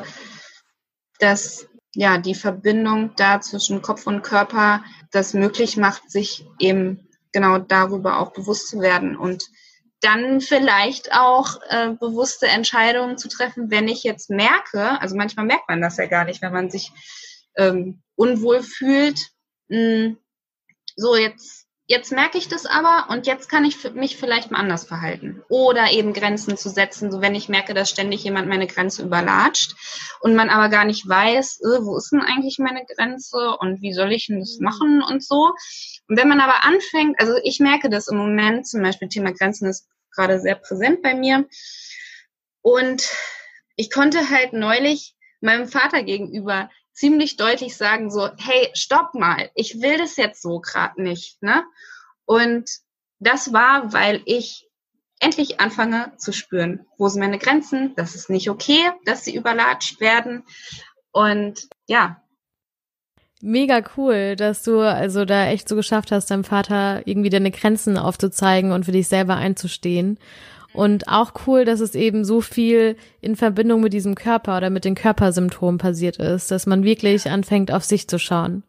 dass 1.19 1.67
ja 1.93 2.17
die 2.17 2.35
Verbindung 2.35 3.11
da 3.15 3.41
zwischen 3.41 3.81
Kopf 3.81 4.07
und 4.07 4.21
Körper 4.21 4.83
das 5.11 5.33
möglich 5.33 5.77
macht, 5.77 6.09
sich 6.11 6.45
eben 6.59 7.07
genau 7.31 7.57
darüber 7.57 8.19
auch 8.19 8.33
bewusst 8.33 8.69
zu 8.69 8.79
werden 8.79 9.17
und 9.17 9.43
dann 10.01 10.41
vielleicht 10.41 11.13
auch 11.13 11.59
äh, 11.69 11.89
bewusste 11.89 12.47
Entscheidungen 12.47 13.17
zu 13.17 13.29
treffen, 13.29 13.71
wenn 13.71 13.87
ich 13.87 14.03
jetzt 14.03 14.29
merke, 14.29 15.01
also 15.01 15.15
manchmal 15.15 15.45
merkt 15.45 15.67
man 15.67 15.81
das 15.81 15.97
ja 15.97 16.05
gar 16.05 16.25
nicht, 16.25 16.41
wenn 16.41 16.53
man 16.53 16.69
sich 16.69 16.91
ähm, 17.57 18.01
unwohl 18.15 18.61
fühlt, 18.61 19.19
mh, 19.69 19.77
hm, 19.77 20.17
so 20.95 21.15
jetzt 21.15 21.66
Jetzt 21.89 22.11
merke 22.11 22.37
ich 22.37 22.49
das 22.49 22.65
aber 22.65 23.07
und 23.09 23.27
jetzt 23.27 23.49
kann 23.49 23.63
ich 23.63 23.93
mich 23.93 24.17
vielleicht 24.17 24.51
mal 24.51 24.59
anders 24.59 24.83
verhalten. 24.83 25.41
Oder 25.47 25.89
eben 25.91 26.11
Grenzen 26.11 26.57
zu 26.57 26.69
setzen, 26.69 27.13
so 27.13 27.21
wenn 27.21 27.33
ich 27.33 27.47
merke, 27.47 27.73
dass 27.73 27.89
ständig 27.89 28.25
jemand 28.25 28.49
meine 28.49 28.67
Grenze 28.67 29.03
überlatscht 29.03 29.73
und 30.19 30.35
man 30.35 30.49
aber 30.49 30.67
gar 30.67 30.83
nicht 30.83 31.07
weiß, 31.07 31.61
äh, 31.61 31.85
wo 31.85 31.95
ist 31.95 32.11
denn 32.11 32.19
eigentlich 32.19 32.59
meine 32.59 32.85
Grenze 32.85 33.55
und 33.59 33.81
wie 33.81 33.93
soll 33.93 34.11
ich 34.11 34.27
denn 34.27 34.39
das 34.41 34.59
machen 34.59 35.01
und 35.01 35.23
so. 35.23 35.53
Und 36.09 36.17
wenn 36.17 36.27
man 36.27 36.41
aber 36.41 36.65
anfängt, 36.65 37.21
also 37.21 37.35
ich 37.41 37.61
merke 37.61 37.89
das 37.89 38.09
im 38.09 38.17
Moment, 38.17 38.67
zum 38.67 38.81
Beispiel 38.81 39.07
Thema 39.07 39.31
Grenzen 39.31 39.69
ist 39.69 39.87
gerade 40.13 40.41
sehr 40.41 40.55
präsent 40.55 41.01
bei 41.01 41.13
mir. 41.13 41.47
Und 42.61 43.09
ich 43.77 43.89
konnte 43.91 44.29
halt 44.29 44.51
neulich 44.51 45.15
meinem 45.39 45.69
Vater 45.69 46.03
gegenüber 46.03 46.69
ziemlich 46.97 47.37
deutlich 47.37 47.77
sagen 47.77 48.09
so, 48.09 48.27
hey, 48.37 48.69
stopp 48.73 49.13
mal, 49.13 49.51
ich 49.53 49.81
will 49.81 49.97
das 49.97 50.17
jetzt 50.17 50.41
so 50.41 50.59
gerade 50.59 51.01
nicht, 51.01 51.41
ne? 51.43 51.63
Und 52.25 52.69
das 53.19 53.53
war, 53.53 53.93
weil 53.93 54.21
ich 54.25 54.67
endlich 55.19 55.59
anfange 55.59 56.11
zu 56.17 56.33
spüren, 56.33 56.85
wo 56.97 57.07
sind 57.07 57.21
meine 57.21 57.37
Grenzen, 57.37 57.93
das 57.95 58.15
ist 58.15 58.29
nicht 58.29 58.49
okay, 58.49 58.89
dass 59.05 59.23
sie 59.23 59.35
überlatscht 59.35 59.99
werden 59.99 60.43
und 61.11 61.67
ja. 61.87 62.21
Mega 63.41 63.81
cool, 63.95 64.35
dass 64.35 64.63
du 64.63 64.79
also 64.79 65.23
da 65.23 65.47
echt 65.47 65.69
so 65.69 65.75
geschafft 65.75 66.11
hast, 66.11 66.31
deinem 66.31 66.43
Vater 66.43 67.03
irgendwie 67.05 67.29
deine 67.29 67.51
Grenzen 67.51 67.97
aufzuzeigen 67.97 68.71
und 68.71 68.85
für 68.85 68.91
dich 68.91 69.07
selber 69.07 69.35
einzustehen. 69.35 70.17
Und 70.77 71.07
auch 71.07 71.31
cool, 71.47 71.65
dass 71.65 71.79
es 71.79 71.95
eben 71.95 72.23
so 72.23 72.39
viel 72.39 72.97
in 73.19 73.35
Verbindung 73.35 73.81
mit 73.81 73.93
diesem 73.93 74.13
Körper 74.13 74.57
oder 74.57 74.69
mit 74.69 74.85
den 74.85 74.93
Körpersymptomen 74.93 75.79
passiert 75.79 76.17
ist, 76.17 76.51
dass 76.51 76.67
man 76.67 76.83
wirklich 76.83 77.27
anfängt, 77.31 77.71
auf 77.71 77.83
sich 77.83 78.07
zu 78.07 78.19
schauen. 78.19 78.61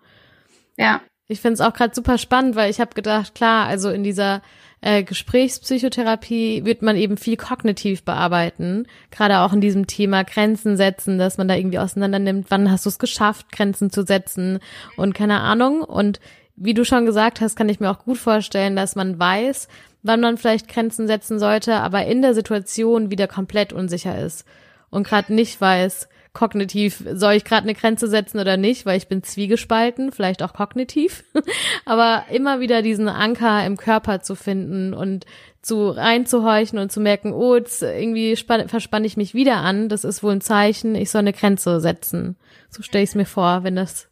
Ja. 0.79 1.03
Ich 1.27 1.43
finde 1.43 1.53
es 1.53 1.61
auch 1.61 1.75
gerade 1.75 1.95
super 1.95 2.17
spannend, 2.17 2.57
weil 2.57 2.71
ich 2.71 2.81
habe 2.81 2.95
gedacht, 2.95 3.35
klar, 3.35 3.67
also 3.67 3.91
in 3.91 4.05
dieser 4.05 4.41
äh, 4.81 5.03
Gesprächspsychotherapie 5.03 6.65
wird 6.65 6.81
man 6.81 6.97
eben 6.97 7.19
viel 7.19 7.37
kognitiv 7.37 8.03
bearbeiten, 8.03 8.87
gerade 9.11 9.41
auch 9.41 9.53
in 9.53 9.61
diesem 9.61 9.87
Thema 9.87 10.25
Grenzen 10.25 10.79
setzen, 10.79 11.19
dass 11.19 11.37
man 11.37 11.47
da 11.47 11.57
irgendwie 11.57 11.79
auseinander 11.79 12.21
nimmt, 12.21 12.47
wann 12.49 12.71
hast 12.71 12.87
du 12.87 12.89
es 12.89 12.99
geschafft, 12.99 13.53
Grenzen 13.53 13.91
zu 13.91 14.07
setzen 14.07 14.61
und 14.97 15.15
keine 15.15 15.41
Ahnung. 15.41 15.83
Und 15.83 16.21
wie 16.57 16.73
du 16.73 16.87
schon 16.87 17.05
gesagt 17.05 17.43
hast, 17.43 17.55
kann 17.55 17.69
ich 17.69 17.81
mir 17.81 17.91
auch 17.91 18.05
gut 18.05 18.17
vorstellen, 18.17 18.77
dass 18.77 18.97
man 18.97 19.19
weiß, 19.19 19.69
wann 20.09 20.21
man 20.21 20.39
vielleicht 20.39 20.69
Grenzen 20.69 21.07
setzen 21.07 21.39
sollte, 21.39 21.75
aber 21.75 22.07
in 22.07 22.23
der 22.23 22.35
Situation 22.35 23.11
wieder 23.11 23.29
komplett 23.29 23.73
unsicher 23.73 24.19
ist 24.19 24.45
und 24.91 25.07
gerade 25.07 25.33
nicht 25.35 25.61
weiß, 25.61 26.09
kognitiv, 26.33 27.05
soll 27.13 27.35
ich 27.35 27.45
gerade 27.45 27.65
eine 27.65 27.75
Grenze 27.75 28.09
setzen 28.09 28.39
oder 28.39 28.57
nicht, 28.57 28.87
weil 28.87 28.97
ich 28.97 29.09
bin 29.09 29.23
zwiegespalten, 29.23 30.13
vielleicht 30.13 30.43
auch 30.43 30.55
kognitiv, 30.55 31.25
aber 31.85 32.25
immer 32.31 32.61
wieder 32.61 32.81
diesen 32.81 33.09
Anker 33.09 33.67
im 33.67 33.77
Körper 33.77 34.21
zu 34.21 34.35
finden 34.35 34.95
und 34.95 35.27
zu 35.61 35.91
reinzuhorchen 35.91 36.79
und 36.79 36.91
zu 36.91 37.01
merken, 37.01 37.33
oh, 37.33 37.57
jetzt 37.57 37.83
irgendwie 37.83 38.35
verspanne 38.37 39.07
ich 39.07 39.17
mich 39.17 39.35
wieder 39.35 39.57
an, 39.57 39.89
das 39.89 40.05
ist 40.05 40.23
wohl 40.23 40.33
ein 40.33 40.41
Zeichen, 40.41 40.95
ich 40.95 41.11
soll 41.11 41.21
eine 41.21 41.33
Grenze 41.33 41.81
setzen. 41.81 42.37
So 42.71 42.83
stelle 42.83 43.05
ich 43.05 43.11
es 43.11 43.15
mir 43.15 43.27
vor, 43.27 43.65
wenn 43.65 43.77
das 43.77 44.09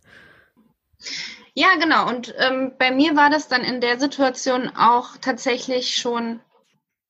ja, 1.59 1.77
genau. 1.77 2.07
Und 2.07 2.35
ähm, 2.37 2.75
bei 2.79 2.90
mir 2.90 3.16
war 3.16 3.31
das 3.31 3.49
dann 3.49 3.62
in 3.62 3.81
der 3.81 3.99
Situation 3.99 4.69
auch 4.77 5.16
tatsächlich 5.16 5.97
schon 5.97 6.40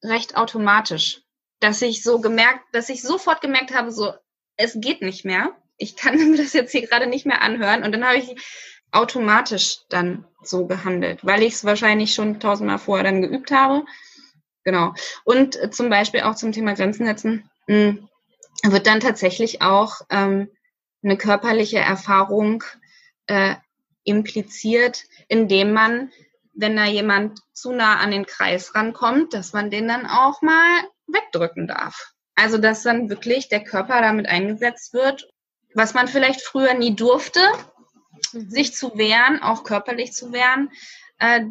recht 0.05 0.37
automatisch, 0.37 1.23
dass 1.59 1.83
ich 1.83 2.05
so 2.05 2.21
gemerkt, 2.21 2.61
dass 2.71 2.89
ich 2.89 3.03
sofort 3.03 3.41
gemerkt 3.41 3.75
habe, 3.75 3.91
so, 3.91 4.13
es 4.57 4.79
geht 4.81 5.03
nicht 5.03 5.25
mehr. 5.25 5.57
Ich 5.79 5.97
kann 5.97 6.17
mir 6.31 6.37
das 6.37 6.53
jetzt 6.53 6.71
hier 6.71 6.87
gerade 6.87 7.09
nicht 7.09 7.27
mehr 7.27 7.43
anhören. 7.43 7.83
Und 7.83 7.91
dann 7.91 8.05
habe 8.05 8.19
ich 8.19 8.37
automatisch 8.93 9.79
dann 9.89 10.25
so 10.45 10.67
gehandelt, 10.69 11.27
weil 11.27 11.43
ich 11.43 11.55
es 11.55 11.65
wahrscheinlich 11.65 12.15
schon 12.15 12.39
tausendmal 12.39 12.79
vorher 12.79 13.03
dann 13.03 13.23
geübt 13.23 13.51
habe. 13.51 13.85
Genau. 14.63 14.95
Und 15.25 15.61
äh, 15.61 15.71
zum 15.71 15.91
Beispiel 15.91 16.21
auch 16.21 16.37
zum 16.37 16.53
Thema 16.53 16.75
Grenzen 16.75 17.05
setzen 17.05 17.51
hm, 17.67 18.09
wird 18.63 18.87
dann 18.87 19.01
tatsächlich 19.01 19.61
auch 19.61 20.03
ähm, 20.09 20.49
eine 21.03 21.17
körperliche 21.17 21.79
Erfahrung 21.79 22.63
äh, 23.27 23.57
impliziert, 24.07 25.03
indem 25.29 25.73
man, 25.73 26.11
wenn 26.55 26.77
da 26.77 26.87
jemand 26.87 27.41
zu 27.53 27.73
nah 27.73 27.99
an 27.99 28.11
den 28.11 28.25
Kreis 28.25 28.75
rankommt, 28.75 29.35
dass 29.35 29.53
man 29.53 29.71
den 29.71 29.89
dann 29.89 30.07
auch 30.07 30.41
mal 30.41 30.85
wegdrücken 31.07 31.67
darf. 31.67 32.13
Also 32.35 32.59
dass 32.59 32.83
dann 32.83 33.11
wirklich 33.11 33.49
der 33.49 33.65
Körper 33.65 34.01
damit 34.01 34.27
eingesetzt 34.27 34.95
wird, 34.95 35.29
was 35.75 35.95
man 35.95 36.09
vielleicht 36.09 36.43
früher 36.43 36.75
nie 36.75 36.95
durfte, 36.95 37.41
mhm. 38.33 38.51
sich 38.51 38.75
zu 38.75 38.97
wehren, 38.97 39.43
auch 39.43 39.65
körperlich 39.65 40.13
zu 40.13 40.33
wehren, 40.33 40.71
äh, 41.19 41.47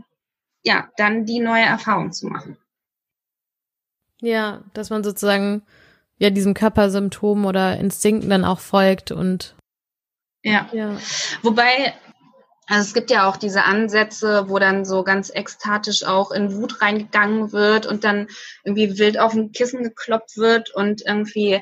ja, 0.63 0.89
dann 0.97 1.25
die 1.25 1.39
neue 1.39 1.63
Erfahrung 1.65 2.11
zu 2.11 2.27
machen. 2.27 2.57
Ja, 4.21 4.63
dass 4.73 4.89
man 4.89 5.03
sozusagen 5.03 5.63
ja 6.17 6.29
diesem 6.29 6.53
Körpersymptom 6.53 7.45
oder 7.45 7.77
Instinkten 7.77 8.29
dann 8.29 8.45
auch 8.45 8.59
folgt 8.59 9.11
und 9.11 9.55
ja. 10.43 10.69
ja. 10.73 10.97
Wobei 11.41 11.95
Also 12.67 12.87
es 12.87 12.93
gibt 12.93 13.11
ja 13.11 13.29
auch 13.29 13.37
diese 13.37 13.63
Ansätze, 13.63 14.49
wo 14.49 14.57
dann 14.57 14.85
so 14.85 15.03
ganz 15.03 15.29
ekstatisch 15.29 16.03
auch 16.03 16.31
in 16.31 16.55
Wut 16.55 16.81
reingegangen 16.81 17.51
wird 17.51 17.85
und 17.85 18.03
dann 18.03 18.27
irgendwie 18.63 18.97
wild 18.97 19.19
auf 19.19 19.33
ein 19.33 19.51
Kissen 19.51 19.83
gekloppt 19.83 20.37
wird 20.37 20.71
und 20.71 21.03
irgendwie, 21.05 21.61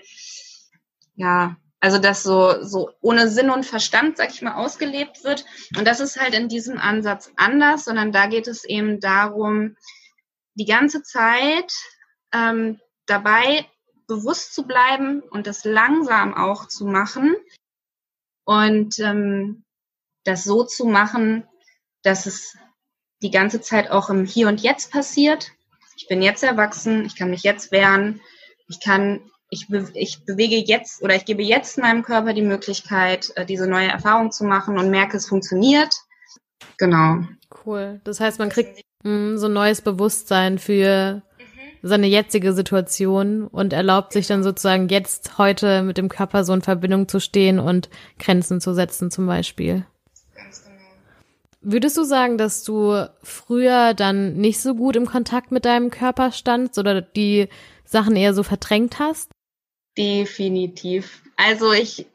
ja, 1.16 1.58
also 1.82 1.98
das 1.98 2.24
so, 2.24 2.64
so 2.64 2.92
ohne 3.02 3.28
Sinn 3.28 3.50
und 3.50 3.66
Verstand, 3.66 4.16
sag 4.16 4.30
ich 4.30 4.42
mal, 4.42 4.54
ausgelebt 4.54 5.26
wird. 5.26 5.44
Und 5.78 5.86
das 5.86 6.00
ist 6.00 6.18
halt 6.18 6.34
in 6.34 6.48
diesem 6.48 6.78
Ansatz 6.78 7.30
anders, 7.36 7.84
sondern 7.84 8.14
da 8.14 8.28
geht 8.28 8.48
es 8.48 8.64
eben 8.64 9.02
darum, 9.02 9.76
die 10.56 10.66
ganze 10.66 11.04
Zeit 11.04 11.74
ähm, 12.32 12.80
dabei 13.06 13.66
bewusst 14.08 14.54
zu 14.54 14.64
bleiben 14.66 15.22
und 15.22 15.48
das 15.48 15.66
langsam 15.66 16.34
auch 16.34 16.68
zu 16.70 16.86
machen 16.86 17.36
und 18.46 19.00
ähm, 19.00 19.66
das 20.24 20.44
so 20.44 20.64
zu 20.64 20.86
machen, 20.86 21.46
dass 22.04 22.26
es 22.26 22.58
die 23.22 23.32
ganze 23.32 23.62
Zeit 23.62 23.90
auch 23.90 24.10
im 24.10 24.26
Hier 24.26 24.48
und 24.48 24.62
Jetzt 24.62 24.92
passiert. 24.92 25.52
Ich 25.96 26.08
bin 26.08 26.22
jetzt 26.22 26.44
erwachsen, 26.44 27.06
ich 27.06 27.16
kann 27.16 27.30
mich 27.30 27.44
jetzt 27.44 27.72
wehren, 27.72 28.20
ich 28.68 28.80
kann, 28.80 29.22
ich, 29.50 29.68
be 29.68 29.88
ich 29.94 30.26
bewege 30.26 30.58
jetzt 30.58 31.02
oder 31.02 31.16
ich 31.16 31.26
gebe 31.26 31.44
jetzt 31.44 31.78
meinem 31.78 32.04
Körper 32.04 32.34
die 32.34 32.42
Möglichkeit, 32.42 33.32
äh, 33.36 33.46
diese 33.46 33.68
neue 33.68 33.88
Erfahrung 33.88 34.32
zu 34.32 34.44
machen 34.44 34.78
und 34.78 34.90
merke, 34.90 35.18
es 35.18 35.28
funktioniert. 35.28 35.94
Genau. 36.78 37.24
Cool. 37.66 38.02
Das 38.04 38.20
heißt, 38.20 38.40
man 38.40 38.50
kriegt 38.50 38.82
mm, 39.04 39.38
so 39.38 39.46
ein 39.46 39.54
neues 39.54 39.82
Bewusstsein 39.82 40.58
für 40.58 41.22
seine 41.84 42.08
jetzige 42.08 42.54
Situation 42.54 43.46
und 43.46 43.74
erlaubt 43.74 44.14
sich 44.14 44.26
dann 44.26 44.42
sozusagen 44.42 44.88
jetzt 44.88 45.38
heute 45.38 45.84
mit 45.84 45.98
dem 45.98 46.08
Körper 46.08 46.46
so 46.46 46.54
in 46.54 46.62
Verbindung 46.62 47.10
zu 47.10 47.20
stehen 47.20 47.60
und 47.60 47.90
Grenzen 48.18 48.62
zu 48.62 48.74
setzen 48.74 49.12
zum 49.12 49.28
Beispiel. 49.28 49.86
Würdest 51.64 51.98
du 51.98 52.04
sagen, 52.04 52.38
dass 52.38 52.64
du 52.64 53.10
früher 53.24 53.94
dann 53.94 54.34
nicht 54.36 54.60
so 54.60 54.76
gut 54.76 54.98
im 54.98 55.06
Kontakt 55.06 55.52
mit 55.52 55.64
deinem 55.64 55.92
Körper 55.92 56.32
standst 56.34 56.78
oder 56.78 57.02
die 57.02 57.48
Sachen 57.86 58.18
eher 58.18 58.34
so 58.34 58.44
verdrängt 58.44 59.00
hast? 59.00 59.32
Definitiv. 59.98 61.24
Also 61.38 61.72
ich, 61.72 62.06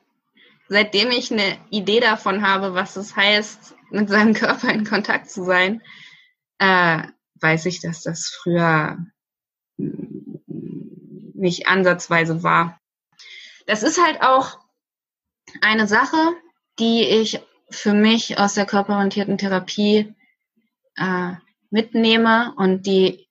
seitdem 0.68 1.10
ich 1.10 1.32
eine 1.32 1.58
Idee 1.70 2.00
davon 2.00 2.46
habe, 2.46 2.74
was 2.74 2.96
es 2.96 3.16
heißt, 3.16 3.74
mit 3.90 4.10
seinem 4.10 4.34
Körper 4.34 4.70
in 4.70 4.84
Kontakt 4.84 5.30
zu 5.30 5.44
sein, 5.44 5.80
äh, 6.58 7.02
weiß 7.40 7.66
ich, 7.66 7.80
dass 7.80 8.02
das 8.02 8.26
früher 8.26 8.98
nicht 9.78 11.68
ansatzweise 11.68 12.42
war. 12.42 12.78
Das 13.66 13.82
ist 13.82 14.02
halt 14.04 14.20
auch 14.22 14.58
eine 15.62 15.86
Sache, 15.86 16.34
die 16.78 17.04
ich 17.04 17.40
für 17.70 17.92
mich 17.92 18.38
aus 18.38 18.54
der 18.54 18.66
körperorientierten 18.66 19.38
Therapie 19.38 20.14
äh, 20.96 21.32
mitnehme 21.70 22.54
und 22.56 22.86
die, 22.86 23.28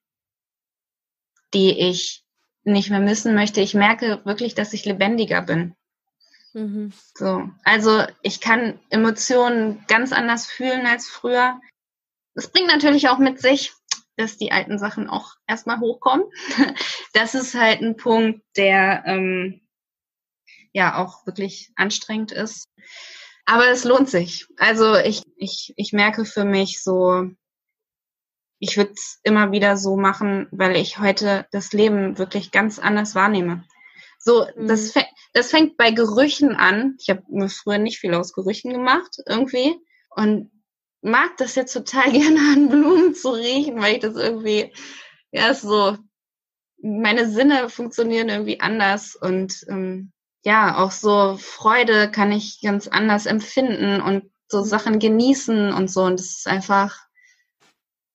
die 1.54 1.80
ich 1.80 2.24
nicht 2.64 2.90
mehr 2.90 3.00
missen 3.00 3.34
möchte. 3.34 3.62
Ich 3.62 3.74
merke 3.74 4.22
wirklich, 4.26 4.54
dass 4.54 4.74
ich 4.74 4.86
lebendiger 4.86 5.42
bin. 5.42 5.74
Mhm. 6.54 6.92
So, 7.16 7.50
also 7.64 8.04
ich 8.22 8.42
kann 8.42 8.80
Emotionen 8.90 9.86
ganz 9.88 10.12
anders 10.12 10.48
fühlen 10.48 10.86
als 10.86 11.08
früher. 11.08 11.60
Es 12.36 12.52
bringt 12.52 12.68
natürlich 12.68 13.10
auch 13.10 13.20
mit 13.20 13.40
sich, 13.40 13.74
dass 14.18 14.38
die 14.38 14.52
alten 14.52 14.80
Sachen 14.80 15.10
auch 15.10 15.36
erstmal 15.48 15.80
hochkommen. 15.80 16.26
Das 17.14 17.34
ist 17.34 17.56
halt 17.56 17.82
ein 17.82 17.98
Punkt, 17.98 18.44
der 18.58 19.04
ähm, 19.08 19.62
ja 20.72 21.04
auch 21.04 21.26
wirklich 21.26 21.72
anstrengend 21.76 22.32
ist. 22.32 22.68
Aber 23.50 23.70
es 23.70 23.86
lohnt 23.86 24.10
sich. 24.10 24.46
Also 24.58 24.96
ich, 24.96 25.24
ich, 25.38 25.74
ich 25.78 25.94
merke 25.94 26.26
für 26.26 26.44
mich 26.44 26.84
so, 26.84 27.32
ich 28.60 28.76
würde 28.76 28.92
es 28.92 29.22
immer 29.24 29.54
wieder 29.54 29.78
so 29.78 29.96
machen, 29.96 30.48
weil 30.52 30.76
ich 30.76 31.00
heute 31.00 31.48
das 31.52 31.72
Leben 31.72 32.18
wirklich 32.18 32.52
ganz 32.52 32.78
anders 32.78 33.16
wahrnehme. 33.16 33.64
So, 34.20 34.46
mhm. 34.58 34.68
das, 34.68 34.94
das 35.32 35.50
fängt 35.50 35.78
bei 35.78 35.92
Gerüchen 35.92 36.56
an. 36.56 36.98
Ich 37.00 37.10
habe 37.10 37.24
mir 37.30 37.48
früher 37.48 37.78
nicht 37.78 38.00
viel 38.00 38.14
aus 38.16 38.34
Gerüchen 38.34 38.74
gemacht, 38.74 39.16
irgendwie. 39.26 39.78
Und 40.10 40.52
mag 41.02 41.38
das 41.38 41.56
jetzt 41.56 41.72
total 41.72 42.12
gerne 42.12 42.40
an 42.52 42.68
Blumen 42.68 43.16
zu 43.16 43.30
riechen, 43.30 43.80
weil 43.82 43.96
ich 43.96 44.02
das 44.02 44.18
irgendwie, 44.18 44.74
ja, 45.32 45.54
so, 45.54 45.98
meine 46.82 47.30
Sinne 47.30 47.70
funktionieren 47.70 48.28
irgendwie 48.28 48.60
anders 48.60 49.16
und 49.16 49.66
ähm, 49.70 50.12
ja, 50.48 50.78
auch 50.78 50.92
so 50.92 51.36
Freude 51.38 52.10
kann 52.10 52.32
ich 52.32 52.62
ganz 52.62 52.88
anders 52.88 53.26
empfinden 53.26 54.00
und 54.00 54.32
so 54.48 54.64
Sachen 54.64 54.98
genießen 54.98 55.74
und 55.74 55.92
so. 55.92 56.04
Und 56.04 56.22
das 56.22 56.38
ist 56.38 56.48
einfach 56.48 56.96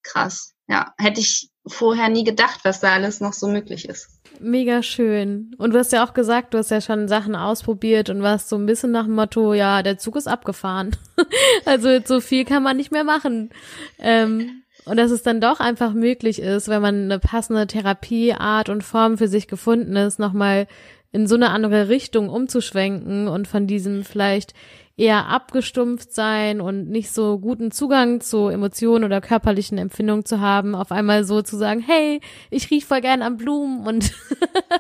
krass. 0.02 0.54
Ja, 0.66 0.94
hätte 0.96 1.20
ich 1.20 1.50
vorher 1.66 2.08
nie 2.08 2.24
gedacht, 2.24 2.60
was 2.62 2.80
da 2.80 2.94
alles 2.94 3.20
noch 3.20 3.34
so 3.34 3.48
möglich 3.48 3.86
ist. 3.86 4.08
Mega 4.40 4.82
schön. 4.82 5.54
Und 5.58 5.74
du 5.74 5.78
hast 5.78 5.92
ja 5.92 6.06
auch 6.06 6.14
gesagt, 6.14 6.54
du 6.54 6.58
hast 6.58 6.70
ja 6.70 6.80
schon 6.80 7.06
Sachen 7.06 7.36
ausprobiert 7.36 8.08
und 8.08 8.22
warst 8.22 8.48
so 8.48 8.56
ein 8.56 8.64
bisschen 8.64 8.92
nach 8.92 9.04
dem 9.04 9.14
Motto, 9.14 9.52
ja, 9.52 9.82
der 9.82 9.98
Zug 9.98 10.16
ist 10.16 10.26
abgefahren. 10.26 10.96
also 11.66 12.00
so 12.02 12.20
viel 12.20 12.46
kann 12.46 12.62
man 12.62 12.78
nicht 12.78 12.92
mehr 12.92 13.04
machen. 13.04 13.50
Ähm, 13.98 14.62
und 14.86 14.96
dass 14.96 15.10
es 15.10 15.22
dann 15.22 15.42
doch 15.42 15.60
einfach 15.60 15.92
möglich 15.92 16.40
ist, 16.40 16.68
wenn 16.68 16.80
man 16.80 17.04
eine 17.04 17.18
passende 17.18 17.66
Therapieart 17.66 18.70
und 18.70 18.82
Form 18.82 19.18
für 19.18 19.28
sich 19.28 19.48
gefunden 19.48 19.96
ist, 19.96 20.18
nochmal 20.18 20.66
in 21.12 21.26
so 21.26 21.34
eine 21.34 21.50
andere 21.50 21.88
Richtung 21.88 22.28
umzuschwenken 22.28 23.28
und 23.28 23.46
von 23.46 23.66
diesem 23.66 24.04
vielleicht 24.04 24.54
eher 24.96 25.26
abgestumpft 25.26 26.12
sein 26.12 26.60
und 26.60 26.88
nicht 26.88 27.12
so 27.12 27.38
guten 27.38 27.70
Zugang 27.70 28.20
zu 28.20 28.48
Emotionen 28.48 29.04
oder 29.04 29.20
körperlichen 29.20 29.78
Empfindungen 29.78 30.24
zu 30.24 30.40
haben, 30.40 30.74
auf 30.74 30.92
einmal 30.92 31.24
so 31.24 31.42
zu 31.42 31.56
sagen, 31.56 31.80
hey, 31.80 32.20
ich 32.50 32.70
riech 32.70 32.84
voll 32.84 33.00
gern 33.00 33.22
am 33.22 33.36
Blumen 33.36 33.86
und 33.86 34.12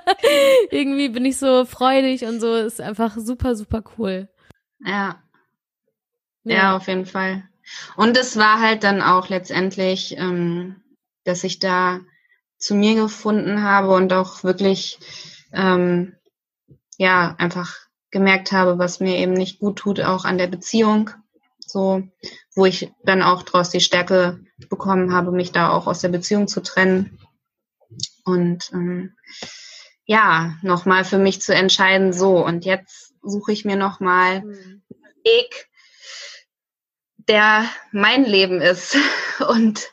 irgendwie 0.70 1.08
bin 1.08 1.24
ich 1.24 1.38
so 1.38 1.64
freudig 1.64 2.24
und 2.24 2.40
so, 2.40 2.54
ist 2.54 2.80
einfach 2.80 3.16
super, 3.16 3.56
super 3.56 3.82
cool. 3.98 4.28
Ja. 4.84 5.22
Ja, 6.44 6.54
ja 6.54 6.76
auf 6.76 6.88
jeden 6.88 7.06
Fall. 7.06 7.44
Und 7.96 8.16
es 8.16 8.36
war 8.36 8.60
halt 8.60 8.84
dann 8.84 9.00
auch 9.00 9.28
letztendlich, 9.28 10.16
ähm, 10.18 10.76
dass 11.24 11.44
ich 11.44 11.58
da 11.58 12.00
zu 12.58 12.74
mir 12.74 12.94
gefunden 12.94 13.62
habe 13.62 13.94
und 13.94 14.12
auch 14.12 14.44
wirklich, 14.44 14.98
ähm, 15.52 16.14
ja, 16.98 17.34
einfach 17.38 17.76
gemerkt 18.10 18.52
habe, 18.52 18.78
was 18.78 19.00
mir 19.00 19.16
eben 19.18 19.32
nicht 19.32 19.58
gut 19.58 19.78
tut, 19.78 20.00
auch 20.00 20.24
an 20.24 20.38
der 20.38 20.46
Beziehung. 20.46 21.10
So, 21.64 22.02
wo 22.54 22.66
ich 22.66 22.92
dann 23.04 23.22
auch 23.22 23.42
daraus 23.42 23.70
die 23.70 23.80
Stärke 23.80 24.44
bekommen 24.68 25.14
habe, 25.14 25.32
mich 25.32 25.52
da 25.52 25.70
auch 25.70 25.86
aus 25.86 26.00
der 26.00 26.10
Beziehung 26.10 26.46
zu 26.46 26.60
trennen. 26.60 27.18
Und 28.24 28.70
ähm, 28.72 29.16
ja, 30.04 30.56
nochmal 30.62 31.04
für 31.04 31.18
mich 31.18 31.40
zu 31.40 31.54
entscheiden, 31.54 32.12
so, 32.12 32.44
und 32.44 32.64
jetzt 32.64 33.14
suche 33.22 33.52
ich 33.52 33.64
mir 33.64 33.76
nochmal 33.76 34.42
mhm. 34.42 34.82
einen 34.90 35.24
Weg, 35.24 35.68
der 37.16 37.64
mein 37.92 38.24
Leben 38.24 38.60
ist 38.60 38.96
und 39.48 39.88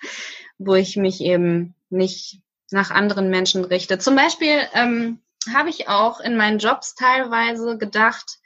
wo 0.57 0.75
ich 0.75 0.97
mich 0.97 1.21
eben 1.21 1.75
nicht 1.89 2.41
nach 2.71 2.91
anderen 2.91 3.29
Menschen 3.29 3.63
richte. 3.63 3.99
Zum 3.99 4.15
Beispiel 4.15 4.67
ähm, 4.73 5.21
habe 5.53 5.69
ich 5.69 5.87
auch 5.87 6.19
in 6.19 6.35
meinen 6.35 6.59
Jobs 6.59 6.95
teilweise 6.95 7.77
gedacht, 7.77 8.39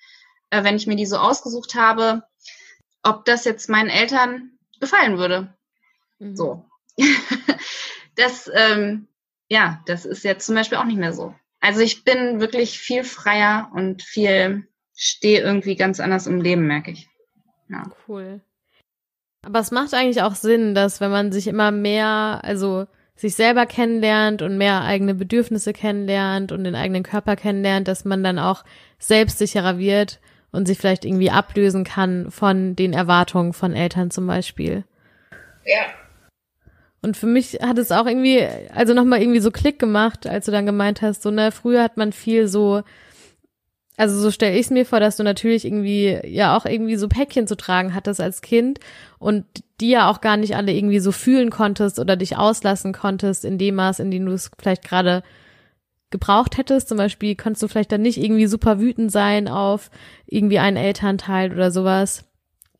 äh, 0.50 0.64
wenn 0.64 0.76
ich 0.76 0.88
mir 0.88 0.96
die 0.96 1.06
so 1.06 1.18
ausgesucht 1.18 1.76
habe, 1.76 2.24
ob 3.02 3.26
das 3.26 3.46
jetzt 3.46 3.70
meinen 3.70 3.90
Eltern 3.90 4.52
gefallen 4.80 5.18
würde. 5.18 5.54
Mhm. 6.20 6.36
So. 6.36 6.66
das, 8.16 8.50
ähm, 8.54 9.08
ja, 9.50 9.82
das 9.86 10.06
ist 10.06 10.24
jetzt 10.24 10.46
zum 10.46 10.56
Beispiel 10.56 10.78
auch 10.78 10.86
nicht 10.86 11.00
mehr 11.00 11.14
so. 11.14 11.34
Also 11.60 11.82
ich 11.82 12.04
bin 12.04 12.40
wirklich 12.40 12.80
viel 12.80 13.04
freier 13.04 13.72
und 13.74 14.04
viel 14.04 14.68
stehe 14.96 15.42
irgendwie 15.42 15.76
ganz 15.76 16.00
anders 16.00 16.28
im 16.28 16.42
Leben, 16.42 16.68
merke 16.68 16.92
ich. 16.92 17.10
Ja. 17.70 17.90
Cool. 18.08 18.42
Aber 19.46 19.60
es 19.60 19.72
macht 19.72 19.94
eigentlich 19.94 20.22
auch 20.22 20.36
Sinn, 20.36 20.76
dass 20.76 21.02
wenn 21.02 21.12
man 21.12 21.32
sich 21.32 21.48
immer 21.48 21.72
mehr, 21.72 22.42
also 22.44 22.88
sich 23.16 23.36
selber 23.36 23.66
kennenlernt 23.66 24.42
und 24.42 24.58
mehr 24.58 24.82
eigene 24.82 25.14
Bedürfnisse 25.14 25.74
kennenlernt 25.74 26.52
und 26.52 26.64
den 26.64 26.76
eigenen 26.76 27.04
Körper 27.04 27.36
kennenlernt, 27.36 27.88
dass 27.88 28.06
man 28.06 28.24
dann 28.24 28.40
auch 28.40 28.64
selbstsicherer 29.00 29.78
wird 29.78 30.20
und 30.52 30.68
sich 30.68 30.78
vielleicht 30.78 31.06
irgendwie 31.06 31.32
ablösen 31.32 31.84
kann 31.84 32.32
von 32.32 32.76
den 32.76 32.94
Erwartungen 32.94 33.54
von 33.54 33.74
Eltern 33.74 34.12
zum 34.12 34.28
Beispiel. 34.28 34.84
Ja. 35.66 35.82
Und 37.02 37.18
für 37.18 37.28
mich 37.28 37.60
hat 37.62 37.78
es 37.78 37.92
auch 37.92 38.06
irgendwie, 38.06 38.48
also 38.74 38.94
nochmal 38.94 39.22
irgendwie 39.22 39.42
so 39.42 39.52
Klick 39.52 39.78
gemacht, 39.78 40.26
als 40.26 40.46
du 40.46 40.52
dann 40.52 40.66
gemeint 40.66 41.02
hast, 41.02 41.22
so, 41.22 41.32
ne, 41.32 41.52
früher 41.52 41.84
hat 41.84 41.98
man 41.98 42.14
viel 42.14 42.48
so 42.48 42.84
also 43.96 44.20
so 44.20 44.32
stelle 44.32 44.56
ich 44.56 44.66
es 44.66 44.70
mir 44.72 44.86
vor, 44.86 45.00
dass 45.00 45.18
du 45.18 45.24
natürlich 45.24 45.66
irgendwie 45.66 46.20
ja 46.26 46.58
auch 46.58 46.66
irgendwie 46.66 46.96
so 46.96 47.08
Päckchen 47.08 47.48
zu 47.48 47.56
tragen 47.56 47.94
hattest 47.94 48.20
als 48.20 48.42
Kind 48.42 48.80
und 49.20 49.46
die 49.80 49.90
ja 49.90 50.10
auch 50.10 50.20
gar 50.20 50.38
nicht 50.38 50.56
alle 50.56 50.74
irgendwie 50.74 51.00
so 51.00 51.12
fühlen 51.12 51.52
konntest 51.52 52.00
oder 52.00 52.16
dich 52.16 52.38
auslassen 52.38 52.94
konntest 52.94 53.46
in 53.46 53.58
dem 53.58 53.76
Maß, 53.76 54.00
in 54.00 54.10
dem 54.10 54.26
du 54.26 54.32
es 54.32 54.50
vielleicht 54.58 54.84
gerade 54.84 55.22
gebraucht 56.10 56.58
hättest. 56.58 56.90
Zum 56.90 56.98
Beispiel 56.98 57.36
konntest 57.36 57.62
du 57.64 57.68
vielleicht 57.68 57.92
dann 57.92 58.02
nicht 58.02 58.18
irgendwie 58.18 58.48
super 58.48 58.80
wütend 58.80 59.12
sein 59.12 59.48
auf 59.48 59.92
irgendwie 60.26 60.60
einen 60.60 60.78
Elternteil 60.78 61.52
oder 61.52 61.70
sowas. 61.72 62.26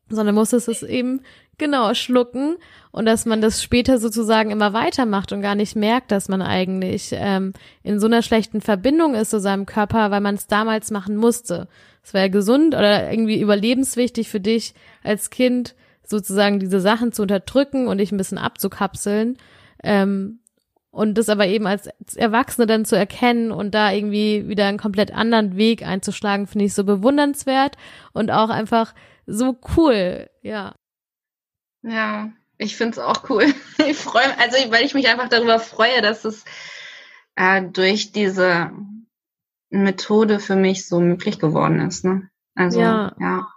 sondern 0.08 0.34
musstest 0.34 0.68
es 0.68 0.82
eben 0.82 1.20
genau 1.58 1.94
schlucken 1.94 2.56
und 2.90 3.06
dass 3.06 3.26
man 3.26 3.40
das 3.40 3.62
später 3.62 3.98
sozusagen 3.98 4.50
immer 4.50 4.72
weitermacht 4.72 5.32
und 5.32 5.42
gar 5.42 5.54
nicht 5.54 5.76
merkt, 5.76 6.10
dass 6.10 6.28
man 6.28 6.42
eigentlich 6.42 7.10
ähm, 7.12 7.52
in 7.82 8.00
so 8.00 8.06
einer 8.06 8.22
schlechten 8.22 8.60
Verbindung 8.60 9.14
ist 9.14 9.30
zu 9.30 9.40
seinem 9.40 9.66
Körper, 9.66 10.10
weil 10.10 10.20
man 10.20 10.34
es 10.34 10.46
damals 10.46 10.90
machen 10.90 11.16
musste. 11.16 11.68
Es 12.02 12.14
wäre 12.14 12.30
gesund 12.30 12.74
oder 12.74 13.10
irgendwie 13.10 13.40
überlebenswichtig 13.40 14.28
für 14.28 14.40
dich 14.40 14.74
als 15.02 15.30
Kind, 15.30 15.74
sozusagen 16.04 16.60
diese 16.60 16.80
Sachen 16.80 17.12
zu 17.12 17.22
unterdrücken 17.22 17.88
und 17.88 17.98
dich 17.98 18.12
ein 18.12 18.18
bisschen 18.18 18.38
abzukapseln. 18.38 19.38
Ähm, 19.82 20.40
und 20.90 21.18
das 21.18 21.28
aber 21.28 21.48
eben 21.48 21.66
als 21.66 21.88
Erwachsene 22.14 22.66
dann 22.68 22.84
zu 22.84 22.96
erkennen 22.96 23.50
und 23.50 23.74
da 23.74 23.90
irgendwie 23.90 24.48
wieder 24.48 24.66
einen 24.66 24.78
komplett 24.78 25.12
anderen 25.12 25.56
Weg 25.56 25.84
einzuschlagen, 25.84 26.46
finde 26.46 26.66
ich 26.66 26.74
so 26.74 26.84
bewundernswert 26.84 27.76
und 28.12 28.30
auch 28.30 28.48
einfach 28.48 28.94
so 29.26 29.56
cool, 29.76 30.30
ja. 30.42 30.74
Ja, 31.84 32.30
ich 32.56 32.76
finde 32.76 32.92
es 32.92 32.98
auch 32.98 33.28
cool. 33.28 33.44
Ich 33.86 33.98
freue 33.98 34.38
also 34.38 34.56
weil 34.70 34.84
ich 34.84 34.94
mich 34.94 35.08
einfach 35.08 35.28
darüber 35.28 35.58
freue, 35.58 36.00
dass 36.00 36.24
es 36.24 36.44
äh, 37.36 37.62
durch 37.62 38.12
diese 38.12 38.70
Methode 39.70 40.40
für 40.40 40.56
mich 40.56 40.86
so 40.86 41.00
möglich 41.00 41.38
geworden 41.38 41.80
ist. 41.80 42.04
Ne? 42.04 42.30
Also 42.54 42.80
ja. 42.80 43.14
ja. 43.20 43.48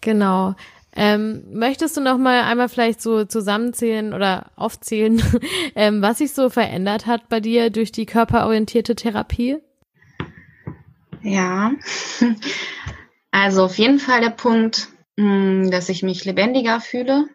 Genau. 0.00 0.54
Ähm, 0.98 1.44
möchtest 1.52 1.96
du 1.98 2.00
noch 2.00 2.16
mal 2.16 2.44
einmal 2.44 2.70
vielleicht 2.70 3.02
so 3.02 3.26
zusammenzählen 3.26 4.14
oder 4.14 4.50
aufzählen, 4.56 5.22
ähm, 5.74 6.00
was 6.00 6.18
sich 6.18 6.32
so 6.32 6.48
verändert 6.48 7.06
hat 7.06 7.28
bei 7.28 7.40
dir 7.40 7.68
durch 7.68 7.92
die 7.92 8.06
körperorientierte 8.06 8.94
Therapie? 8.94 9.58
Ja, 11.20 11.72
also 13.30 13.64
auf 13.64 13.76
jeden 13.76 13.98
Fall 13.98 14.22
der 14.22 14.30
Punkt, 14.30 14.88
mh, 15.16 15.68
dass 15.68 15.90
ich 15.90 16.02
mich 16.02 16.24
lebendiger 16.24 16.80
fühle 16.80 17.28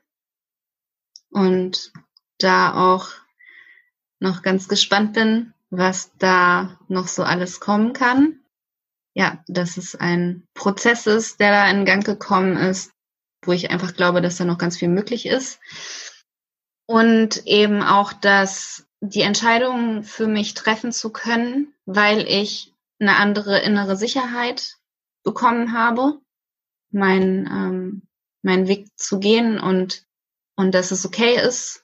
und 1.32 1.92
da 2.38 2.74
auch 2.74 3.10
noch 4.20 4.42
ganz 4.42 4.68
gespannt 4.68 5.14
bin, 5.14 5.54
was 5.70 6.16
da 6.18 6.78
noch 6.88 7.08
so 7.08 7.24
alles 7.24 7.60
kommen 7.60 7.94
kann. 7.94 8.40
Ja, 9.14 9.44
dass 9.48 9.78
es 9.78 9.96
ein 9.96 10.48
Prozess 10.54 11.08
ist, 11.08 11.40
der 11.40 11.52
da 11.52 11.70
in 11.70 11.86
Gang 11.86 12.06
gekommen 12.06 12.56
ist, 12.56 12.92
wo 13.44 13.52
ich 13.52 13.70
einfach 13.72 13.94
glaube, 13.94 14.22
dass 14.22 14.38
da 14.38 14.46
noch 14.46 14.58
ganz 14.58 14.78
viel 14.78 14.88
möglich 14.88 15.26
ist. 15.26 15.60
Und 16.86 17.46
eben 17.46 17.82
auch, 17.82 18.14
dass 18.14 18.86
die 19.02 19.22
Entscheidung 19.22 20.04
für 20.04 20.28
mich 20.28 20.54
treffen 20.54 20.92
zu 20.92 21.12
können, 21.12 21.74
weil 21.86 22.26
ich 22.28 22.74
eine 23.00 23.18
andere 23.18 23.60
innere 23.60 23.98
Sicherheit 23.98 24.78
bekommen 25.24 25.74
habe, 25.74 26.20
mein, 26.92 27.48
ähm, 27.48 28.08
meinen 28.44 28.68
Weg 28.68 28.88
zu 28.96 29.20
gehen 29.20 29.60
und, 29.60 30.06
und 30.62 30.74
dass 30.74 30.92
es 30.92 31.06
okay 31.06 31.36
ist, 31.36 31.84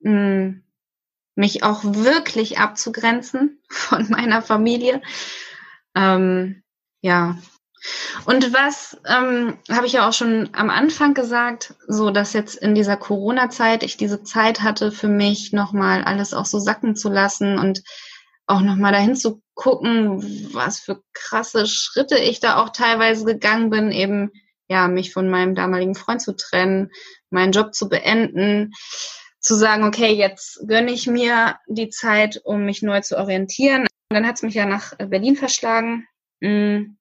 mm, 0.00 0.60
mich 1.34 1.64
auch 1.64 1.82
wirklich 1.82 2.58
abzugrenzen 2.58 3.60
von 3.68 4.08
meiner 4.10 4.42
Familie. 4.42 5.00
Ähm, 5.96 6.62
ja, 7.02 7.38
und 8.26 8.52
was 8.52 9.00
ähm, 9.06 9.56
habe 9.70 9.86
ich 9.86 9.94
ja 9.94 10.06
auch 10.06 10.12
schon 10.12 10.50
am 10.52 10.68
Anfang 10.68 11.14
gesagt, 11.14 11.74
so 11.88 12.10
dass 12.10 12.34
jetzt 12.34 12.56
in 12.56 12.74
dieser 12.74 12.98
Corona-Zeit 12.98 13.82
ich 13.82 13.96
diese 13.96 14.22
Zeit 14.22 14.60
hatte 14.60 14.92
für 14.92 15.08
mich 15.08 15.52
nochmal 15.52 16.04
alles 16.04 16.34
auch 16.34 16.44
so 16.44 16.58
sacken 16.58 16.94
zu 16.94 17.08
lassen 17.08 17.58
und 17.58 17.82
auch 18.46 18.60
nochmal 18.60 18.92
dahin 18.92 19.16
zu 19.16 19.40
gucken, 19.54 20.22
was 20.52 20.80
für 20.80 21.02
krasse 21.14 21.66
Schritte 21.66 22.18
ich 22.18 22.40
da 22.40 22.62
auch 22.62 22.68
teilweise 22.68 23.24
gegangen 23.24 23.70
bin, 23.70 23.92
eben 23.92 24.30
ja 24.68 24.86
mich 24.88 25.12
von 25.12 25.30
meinem 25.30 25.54
damaligen 25.54 25.94
Freund 25.94 26.20
zu 26.20 26.36
trennen, 26.36 26.90
meinen 27.30 27.52
Job 27.52 27.74
zu 27.74 27.88
beenden, 27.88 28.72
zu 29.40 29.54
sagen, 29.54 29.84
okay, 29.84 30.12
jetzt 30.12 30.60
gönne 30.66 30.92
ich 30.92 31.06
mir 31.06 31.56
die 31.66 31.88
Zeit, 31.88 32.40
um 32.44 32.64
mich 32.64 32.82
neu 32.82 33.00
zu 33.00 33.16
orientieren. 33.16 33.82
Und 33.82 34.16
dann 34.16 34.26
hat 34.26 34.36
es 34.36 34.42
mich 34.42 34.54
ja 34.54 34.66
nach 34.66 34.96
Berlin 34.98 35.36
verschlagen. 35.36 36.06
Mm 36.40 36.96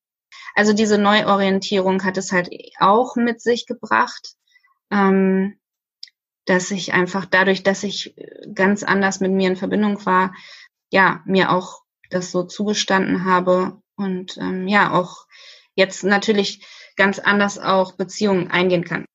also 0.55 0.73
diese 0.73 0.97
Neuorientierung 0.97 2.03
hat 2.03 2.17
es 2.17 2.31
halt 2.31 2.49
auch 2.79 3.15
mit 3.15 3.41
sich 3.41 3.65
gebracht, 3.65 4.35
ähm, 4.91 5.59
dass 6.45 6.71
ich 6.71 6.93
einfach 6.93 7.25
dadurch, 7.25 7.63
dass 7.63 7.83
ich 7.83 8.15
ganz 8.53 8.83
anders 8.83 9.19
mit 9.19 9.31
mir 9.31 9.49
in 9.49 9.55
Verbindung 9.55 10.05
war, 10.05 10.33
ja, 10.89 11.21
mir 11.25 11.51
auch 11.51 11.81
das 12.09 12.31
so 12.31 12.43
zugestanden 12.43 13.25
habe 13.25 13.81
und 13.95 14.37
ähm, 14.37 14.67
ja, 14.67 14.91
auch 14.91 15.27
jetzt 15.75 16.03
natürlich 16.03 16.65
ganz 16.95 17.19
anders 17.19 17.59
auch 17.59 17.93
Beziehungen 17.93 18.49
eingehen 18.49 18.83
kann. 18.83 19.05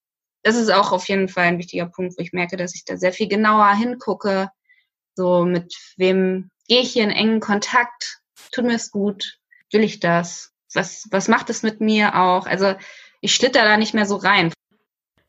Das 0.44 0.54
ist 0.54 0.70
auch 0.70 0.92
auf 0.92 1.08
jeden 1.08 1.28
Fall 1.28 1.46
ein 1.46 1.58
wichtiger 1.58 1.86
Punkt, 1.86 2.14
wo 2.16 2.22
ich 2.22 2.32
merke, 2.32 2.56
dass 2.56 2.76
ich 2.76 2.84
da 2.84 2.96
sehr 2.96 3.12
viel 3.12 3.28
genauer 3.28 3.74
hingucke. 3.74 4.50
So, 5.16 5.44
mit 5.44 5.74
wem 5.96 6.50
gehe 6.68 6.82
ich 6.82 6.92
hier 6.92 7.02
in 7.02 7.10
engen 7.10 7.40
Kontakt? 7.40 8.20
Tut 8.52 8.64
mir 8.64 8.76
es 8.76 8.92
gut? 8.92 9.38
Will 9.72 9.82
ich 9.82 9.98
das? 9.98 10.54
was, 10.74 11.08
was 11.10 11.28
macht 11.28 11.50
es 11.50 11.62
mit 11.62 11.80
mir 11.80 12.16
auch? 12.20 12.46
Also 12.46 12.74
ich 13.20 13.34
schlitter 13.34 13.64
da 13.64 13.76
nicht 13.76 13.94
mehr 13.94 14.06
so 14.06 14.16
rein. 14.16 14.52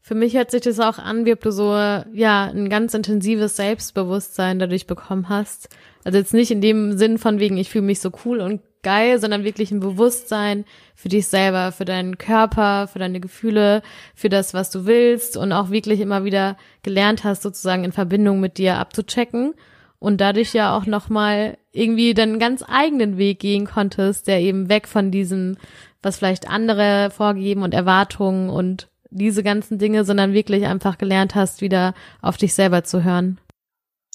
Für 0.01 0.15
mich 0.15 0.36
hört 0.36 0.51
sich 0.51 0.62
das 0.62 0.80
auch 0.80 0.99
an, 0.99 1.25
wie 1.25 1.34
ob 1.34 1.41
du 1.41 1.51
so, 1.51 1.71
ja, 1.73 2.45
ein 2.45 2.69
ganz 2.69 2.93
intensives 2.93 3.56
Selbstbewusstsein 3.56 4.60
dadurch 4.60 4.86
bekommen 4.86 5.30
hast. 5.30 5.69
Also 6.04 6.19
jetzt 6.19 6.34
nicht 6.34 6.51
in 6.51 6.62
dem 6.62 6.97
Sinn 6.97 7.17
von 7.17 7.39
wegen, 7.39 7.58
ich 7.58 7.71
fühle 7.71 7.86
mich 7.86 7.99
so 7.99 8.12
cool 8.23 8.39
und 8.39 8.62
geil, 8.86 9.19
sondern 9.19 9.43
wirklich 9.43 9.71
ein 9.71 9.80
Bewusstsein 9.80 10.63
für 10.93 11.10
dich 11.10 11.28
selber, 11.28 11.71
für 11.71 11.86
deinen 11.86 12.19
Körper, 12.19 12.88
für 12.88 13.00
deine 13.00 13.19
Gefühle, 13.19 13.82
für 14.13 14.30
das, 14.30 14.54
was 14.54 14.69
du 14.69 14.86
willst 14.86 15.36
und 15.36 15.52
auch 15.52 15.71
wirklich 15.71 16.00
immer 16.00 16.24
wieder 16.24 16.56
gelernt 16.84 17.24
hast, 17.24 17.41
sozusagen 17.41 17.84
in 17.84 17.91
Verbindung 17.91 18.39
mit 18.39 18.60
dir 18.60 18.78
abzuchecken 18.78 19.56
und 19.98 20.21
dadurch 20.21 20.54
ja 20.54 20.78
auch 20.78 20.86
nochmal 20.86 21.58
irgendwie 21.71 22.13
deinen 22.13 22.38
ganz 22.38 22.63
eigenen 22.67 23.17
Weg 23.17 23.39
gehen 23.39 23.65
konntest, 23.65 24.28
der 24.28 24.39
eben 24.39 24.69
weg 24.69 24.88
von 24.88 25.10
diesem, 25.10 25.58
was 26.04 26.19
vielleicht 26.19 26.48
andere 26.48 27.10
vorgeben 27.10 27.63
und 27.63 27.74
Erwartungen 27.74 28.52
und 28.52 28.88
diese 29.10 29.41
ganzen 29.41 29.80
Dinge, 29.80 30.04
sondern 30.04 30.34
wirklich 30.34 30.67
einfach 30.67 31.00
gelernt 31.00 31.34
hast, 31.34 31.62
wieder 31.62 31.95
auf 32.21 32.38
dich 32.38 32.54
selber 32.54 32.84
zu 32.84 33.04
hören. 33.04 33.39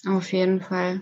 Auf 0.06 0.32
jeden 0.32 0.60
Fall. 0.60 1.00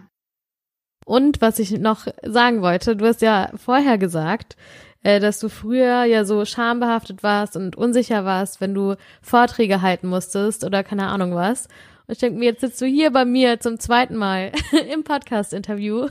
Und 1.09 1.41
was 1.41 1.59
ich 1.59 1.71
noch 1.71 2.07
sagen 2.23 2.61
wollte, 2.61 2.95
du 2.95 3.07
hast 3.07 3.23
ja 3.23 3.51
vorher 3.57 3.97
gesagt, 3.97 4.59
äh, 5.03 5.21
dass 5.21 5.41
du 5.41 5.49
früher 5.49 6.05
ja 6.05 6.27
so 6.27 6.45
schambehaftet 6.45 7.23
warst 7.23 7.57
und 7.57 7.77
unsicher 7.77 8.27
warst, 8.27 8.61
wenn 8.61 8.75
du 8.75 8.95
Vorträge 9.23 9.81
halten 9.81 10.09
musstest 10.09 10.65
oder 10.65 10.85
keine 10.85 11.07
Ahnung 11.07 11.35
was. 11.35 11.65
Und 12.07 12.13
ich 12.13 12.19
denke 12.19 12.39
mir, 12.39 12.45
jetzt 12.45 12.61
sitzt 12.61 12.83
du 12.83 12.85
hier 12.85 13.11
bei 13.11 13.25
mir 13.25 13.59
zum 13.59 13.81
zweiten 13.81 14.17
Mal 14.17 14.53
im 14.93 15.03
Podcast-Interview 15.03 16.09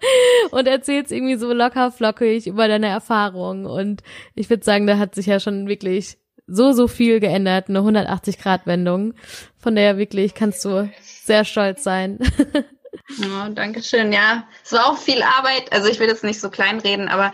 und 0.50 0.66
erzählst 0.66 1.12
irgendwie 1.12 1.36
so 1.36 1.52
locker 1.52 1.92
flockig 1.92 2.48
über 2.48 2.66
deine 2.66 2.88
Erfahrungen. 2.88 3.64
Und 3.64 4.02
ich 4.34 4.50
würde 4.50 4.64
sagen, 4.64 4.88
da 4.88 4.98
hat 4.98 5.14
sich 5.14 5.26
ja 5.26 5.38
schon 5.38 5.68
wirklich 5.68 6.18
so, 6.48 6.72
so 6.72 6.88
viel 6.88 7.20
geändert, 7.20 7.68
eine 7.68 7.78
180-Grad-Wendung. 7.78 9.14
Von 9.56 9.76
der 9.76 9.98
wirklich 9.98 10.34
kannst 10.34 10.64
du 10.64 10.90
sehr 11.00 11.44
stolz 11.44 11.84
sein. 11.84 12.18
Oh, 13.20 13.48
danke 13.54 13.82
schön. 13.82 14.12
Ja, 14.12 14.46
es 14.62 14.72
war 14.72 14.86
auch 14.86 14.98
viel 14.98 15.22
Arbeit. 15.22 15.72
Also 15.72 15.88
ich 15.88 15.98
will 15.98 16.08
jetzt 16.08 16.24
nicht 16.24 16.40
so 16.40 16.50
kleinreden, 16.50 17.08
aber 17.08 17.32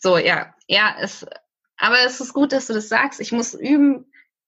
so, 0.00 0.18
ja, 0.18 0.54
ja, 0.66 0.96
es, 1.00 1.24
aber 1.76 1.96
es 2.04 2.20
ist 2.20 2.32
gut, 2.32 2.52
dass 2.52 2.66
du 2.66 2.72
das 2.72 2.88
sagst. 2.88 3.20
Ich 3.20 3.32
muss 3.32 3.54
üben, 3.54 4.06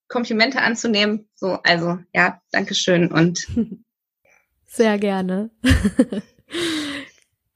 Komplimente 0.09 0.61
anzunehmen. 0.61 1.29
So, 1.35 1.59
also 1.63 1.99
ja, 2.13 2.41
Dankeschön 2.51 3.11
und 3.11 3.49
sehr 4.67 4.99
gerne. 4.99 5.51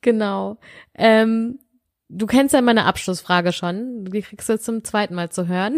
genau. 0.00 0.59
Ähm, 0.94 1.59
du 2.09 2.26
kennst 2.26 2.54
ja 2.54 2.61
meine 2.61 2.84
Abschlussfrage 2.84 3.52
schon. 3.52 4.04
Die 4.06 4.22
kriegst 4.22 4.48
du 4.48 4.59
zum 4.59 4.84
zweiten 4.84 5.14
Mal 5.14 5.30
zu 5.30 5.46
hören. 5.46 5.76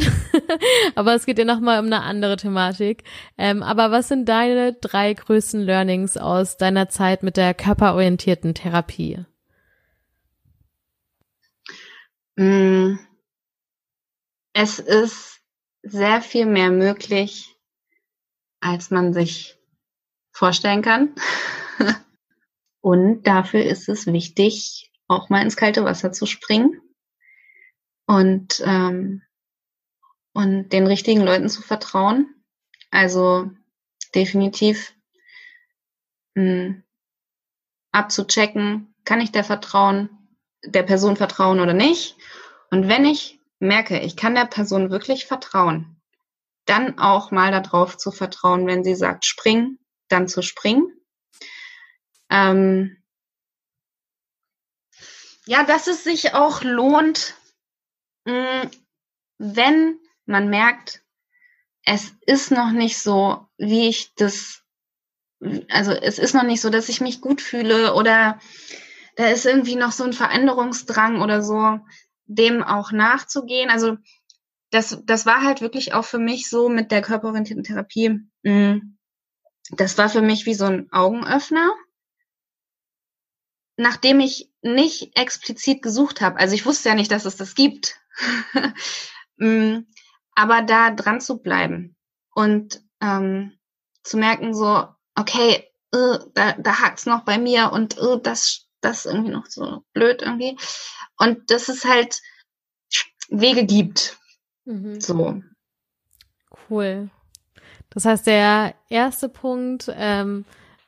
aber 0.95 1.15
es 1.15 1.27
geht 1.27 1.39
ja 1.39 1.45
nochmal 1.45 1.81
um 1.81 1.87
eine 1.87 2.03
andere 2.03 2.37
Thematik. 2.37 3.05
Ähm, 3.37 3.63
aber 3.63 3.91
was 3.91 4.09
sind 4.09 4.29
deine 4.29 4.75
drei 4.75 5.13
größten 5.15 5.61
Learnings 5.61 6.17
aus 6.17 6.57
deiner 6.57 6.89
Zeit 6.89 7.23
mit 7.23 7.37
der 7.37 7.55
körperorientierten 7.55 8.55
Therapie? 8.55 9.25
Mm. 12.37 12.99
Es 14.53 14.79
ist 14.79 15.41
sehr 15.83 16.21
viel 16.23 16.45
mehr 16.45 16.71
möglich, 16.71 17.57
als 18.61 18.91
man 18.91 19.13
sich 19.13 19.57
vorstellen 20.33 20.83
kann. 20.83 21.15
Und 22.81 23.25
dafür 23.25 23.63
ist 23.63 23.89
es 23.89 24.07
wichtig, 24.07 24.90
auch 25.11 25.29
mal 25.29 25.43
ins 25.43 25.57
kalte 25.57 25.85
Wasser 25.85 26.13
zu 26.13 26.25
springen 26.25 26.81
und, 28.07 28.63
ähm, 28.65 29.23
und 30.33 30.69
den 30.71 30.87
richtigen 30.87 31.23
Leuten 31.23 31.49
zu 31.49 31.63
vertrauen. 31.63 32.33
Also 32.91 33.51
definitiv 34.15 34.95
mh, 36.35 36.43
hm, 36.43 36.85
abzuchecken, 37.93 38.95
kann 39.05 39.21
ich 39.21 39.33
der 39.33 39.45
vertrauen, 39.45 40.11
der 40.65 40.85
Person 40.85 41.17
vertrauen 41.17 41.59
oder 41.59 41.75
nicht. 41.75 42.17
Und 42.71 42.89
wenn 42.89 43.05
ich 43.05 43.41
merke, 43.59 43.99
ich 43.99 44.17
kann 44.17 44.37
der 44.37 44.47
Person 44.47 44.91
wirklich 44.91 45.27
vertrauen, 45.27 46.01
dann 46.67 47.01
auch 47.01 47.33
mal 47.33 47.51
darauf 47.51 47.97
zu 47.97 48.13
vertrauen, 48.13 48.67
wenn 48.67 48.85
sie 48.85 48.95
sagt, 48.95 49.25
spring, 49.25 49.79
dann 50.09 50.29
zu 50.29 50.43
springen. 50.43 50.93
Ähm, 52.31 53.00
ja, 55.51 55.65
dass 55.65 55.89
es 55.89 56.05
sich 56.05 56.33
auch 56.33 56.63
lohnt, 56.63 57.35
mm, 58.25 58.69
wenn 59.39 59.99
man 60.25 60.49
merkt, 60.49 61.03
es 61.85 62.13
ist 62.25 62.53
noch 62.53 62.71
nicht 62.71 62.99
so, 62.99 63.49
wie 63.59 63.89
ich 63.89 64.15
das, 64.15 64.63
also 65.69 65.91
es 65.91 66.21
ist 66.21 66.35
noch 66.35 66.45
nicht 66.45 66.61
so, 66.61 66.71
dass 66.71 66.89
ich 66.89 67.01
mich 67.01 67.21
gut 67.21 67.41
fühle 67.41 67.95
oder 67.95 68.39
da 69.17 69.27
ist 69.27 69.45
irgendwie 69.45 69.75
noch 69.75 69.91
so 69.91 70.05
ein 70.05 70.13
Veränderungsdrang 70.13 71.21
oder 71.21 71.43
so, 71.43 71.81
dem 72.27 72.63
auch 72.63 72.93
nachzugehen. 72.93 73.71
Also 73.71 73.97
das, 74.71 75.03
das 75.05 75.27
war 75.27 75.43
halt 75.43 75.63
wirklich 75.63 75.95
auch 75.95 76.05
für 76.05 76.21
mich 76.21 76.49
so 76.49 76.69
mit 76.69 76.93
der 76.93 77.03
körperorientierten 77.03 77.65
Therapie. 77.65 78.21
Mm, 78.45 78.97
das 79.73 79.99
war 79.99 80.09
für 80.09 80.23
mich 80.23 80.47
wie 80.47 80.55
so 80.55 80.67
ein 80.67 80.93
Augenöffner, 80.93 81.75
nachdem 83.81 84.21
ich 84.21 84.51
nicht 84.63 85.17
explizit 85.17 85.83
gesucht 85.83 86.21
habe. 86.21 86.39
Also 86.39 86.55
ich 86.55 86.67
wusste 86.67 86.91
ja 86.91 86.95
nicht, 86.95 87.11
dass 87.11 87.25
es 87.25 87.37
das 87.37 87.55
gibt. 87.55 87.97
Mm, 89.43 89.87
aber 90.35 90.61
da 90.61 90.91
dran 90.91 91.23
zu 91.23 91.39
bleiben 91.39 91.97
und 92.35 92.83
ähm, 93.01 93.59
zu 94.03 94.19
merken, 94.19 94.53
so, 94.53 94.87
okay, 95.15 95.65
äh, 95.93 96.19
da, 96.35 96.53
da 96.59 96.81
hakt's 96.81 97.07
noch 97.07 97.25
bei 97.25 97.39
mir 97.39 97.73
und 97.73 97.97
äh, 97.97 98.21
das, 98.23 98.67
das 98.83 99.07
irgendwie 99.07 99.31
noch 99.31 99.47
so 99.47 99.83
blöd 99.95 100.21
irgendwie. 100.21 100.59
Und 101.17 101.51
dass 101.51 101.71
es 101.71 101.87
halt 101.87 102.21
Wege 103.31 103.65
gibt. 103.65 104.19
Mhm. 104.67 105.01
So. 105.01 105.43
Cool. 106.69 107.09
Das 107.89 108.05
heißt, 108.05 108.27
der 108.27 108.75
erste 108.91 109.31
Punkt 109.31 109.91
ähm, 109.95 110.45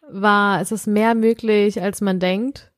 war, 0.09 0.61
es 0.61 0.73
ist 0.73 0.87
mehr 0.87 1.15
möglich, 1.15 1.81
als 1.81 2.03
man 2.03 2.21
denkt. 2.21 2.72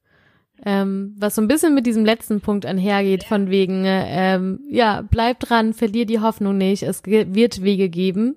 Ähm, 0.65 1.15
was 1.19 1.35
so 1.35 1.43
ein 1.43 1.49
bisschen 1.49 1.75
mit 1.75 1.87
diesem 1.87 2.05
letzten 2.05 2.41
Punkt 2.41 2.65
einhergeht, 2.65 3.25
von 3.25 3.51
wegen, 3.51 3.85
ähm, 3.87 4.61
ja, 4.69 5.03
bleib 5.03 5.41
dran, 5.41 5.75
verlier 5.75 6.07
die 6.07 6.21
Hoffnung 6.21 6.57
nicht, 6.57 6.83
es 6.83 7.03
wird 7.05 7.63
Wege 7.63 7.89
geben. 7.89 8.37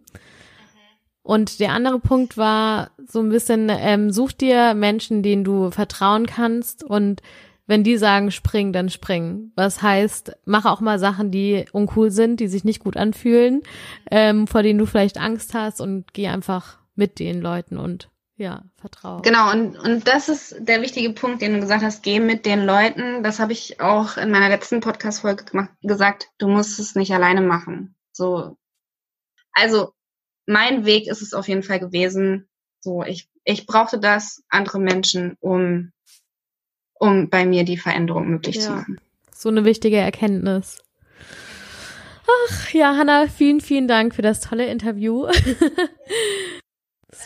Und 1.23 1.59
der 1.59 1.73
andere 1.73 1.99
Punkt 1.99 2.37
war 2.37 2.91
so 3.05 3.19
ein 3.19 3.29
bisschen, 3.29 3.69
ähm, 3.69 4.11
such 4.11 4.31
dir 4.31 4.73
Menschen, 4.73 5.23
denen 5.23 5.43
du 5.43 5.71
vertrauen 5.71 6.25
kannst 6.25 6.83
und 6.83 7.21
wenn 7.65 7.83
die 7.83 7.97
sagen, 7.97 8.31
spring, 8.31 8.71
dann 8.71 8.89
spring. 8.89 9.51
Was 9.55 9.81
heißt, 9.81 10.37
mach 10.45 10.65
auch 10.65 10.79
mal 10.79 10.99
Sachen, 10.99 11.29
die 11.31 11.65
uncool 11.73 12.11
sind, 12.11 12.39
die 12.39 12.47
sich 12.47 12.63
nicht 12.63 12.81
gut 12.81 12.95
anfühlen, 12.95 13.61
ähm, 14.09 14.47
vor 14.47 14.63
denen 14.63 14.79
du 14.79 14.85
vielleicht 14.85 15.17
Angst 15.19 15.53
hast 15.53 15.81
und 15.81 16.13
geh 16.13 16.27
einfach 16.27 16.79
mit 16.95 17.19
den 17.19 17.41
Leuten 17.41 17.77
und 17.77 18.09
ja, 18.37 18.63
vertraue. 18.77 19.21
Genau, 19.23 19.51
und, 19.51 19.77
und 19.77 20.07
das 20.07 20.29
ist 20.29 20.55
der 20.59 20.81
wichtige 20.81 21.11
Punkt, 21.11 21.41
den 21.41 21.53
du 21.53 21.59
gesagt 21.59 21.83
hast, 21.83 22.03
geh 22.03 22.19
mit 22.19 22.45
den 22.45 22.65
Leuten. 22.65 23.23
Das 23.23 23.39
habe 23.39 23.51
ich 23.51 23.81
auch 23.81 24.17
in 24.17 24.31
meiner 24.31 24.49
letzten 24.49 24.79
Podcast-Folge 24.79 25.45
gesagt, 25.81 26.29
du 26.37 26.47
musst 26.47 26.79
es 26.79 26.95
nicht 26.95 27.11
alleine 27.13 27.41
machen. 27.41 27.95
So. 28.13 28.57
Also, 29.53 29.91
mein 30.45 30.85
Weg 30.85 31.07
ist 31.07 31.21
es 31.21 31.33
auf 31.33 31.47
jeden 31.47 31.63
Fall 31.63 31.79
gewesen. 31.79 32.47
So, 32.79 33.03
ich, 33.03 33.27
ich 33.43 33.65
brauchte 33.65 33.99
das, 33.99 34.43
andere 34.49 34.79
Menschen, 34.79 35.35
um 35.39 35.91
um 36.99 37.29
bei 37.29 37.45
mir 37.45 37.63
die 37.63 37.77
Veränderung 37.77 38.27
möglich 38.27 38.55
ja. 38.55 38.61
zu 38.61 38.71
machen. 38.71 38.99
So 39.33 39.49
eine 39.49 39.65
wichtige 39.65 39.97
Erkenntnis. 39.97 40.83
Ach 42.49 42.73
ja, 42.73 42.95
Hanna, 42.97 43.27
vielen, 43.27 43.61
vielen 43.61 43.87
Dank 43.87 44.15
für 44.15 44.21
das 44.21 44.41
tolle 44.41 44.65
Interview. 44.65 45.27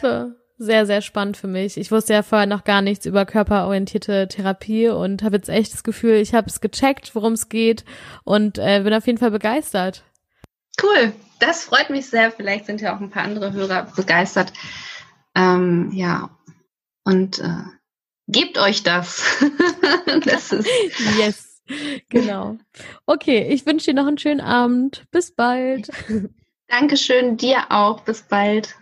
war 0.01 0.35
sehr, 0.61 0.85
sehr 0.85 1.01
spannend 1.01 1.37
für 1.37 1.47
mich. 1.47 1.77
Ich 1.77 1.91
wusste 1.91 2.13
ja 2.13 2.23
vorher 2.23 2.47
noch 2.47 2.63
gar 2.63 2.81
nichts 2.81 3.05
über 3.05 3.25
körperorientierte 3.25 4.27
Therapie 4.27 4.89
und 4.89 5.23
habe 5.23 5.37
jetzt 5.37 5.49
echt 5.49 5.73
das 5.73 5.83
Gefühl, 5.83 6.15
ich 6.15 6.33
habe 6.33 6.47
es 6.47 6.61
gecheckt, 6.61 7.15
worum 7.15 7.33
es 7.33 7.49
geht 7.49 7.83
und 8.23 8.57
äh, 8.57 8.81
bin 8.83 8.93
auf 8.93 9.07
jeden 9.07 9.19
Fall 9.19 9.31
begeistert. 9.31 10.03
Cool, 10.81 11.13
das 11.39 11.65
freut 11.65 11.89
mich 11.89 12.07
sehr. 12.07 12.31
Vielleicht 12.31 12.65
sind 12.65 12.81
ja 12.81 12.95
auch 12.95 13.01
ein 13.01 13.09
paar 13.09 13.23
andere 13.23 13.53
Hörer 13.53 13.91
begeistert. 13.95 14.53
Ähm, 15.35 15.91
ja, 15.93 16.29
und 17.03 17.39
äh, 17.39 17.63
Gebt 18.31 18.57
euch 18.57 18.83
das. 18.83 19.23
das 20.25 20.53
ist 20.53 20.69
yes, 21.17 21.61
genau. 22.07 22.57
Okay, 23.05 23.47
ich 23.49 23.65
wünsche 23.65 23.87
dir 23.87 23.93
noch 23.93 24.07
einen 24.07 24.17
schönen 24.17 24.39
Abend. 24.39 25.03
Bis 25.11 25.35
bald. 25.35 25.89
Dankeschön, 26.67 27.35
dir 27.35 27.69
auch. 27.69 28.01
Bis 28.01 28.21
bald. 28.21 28.75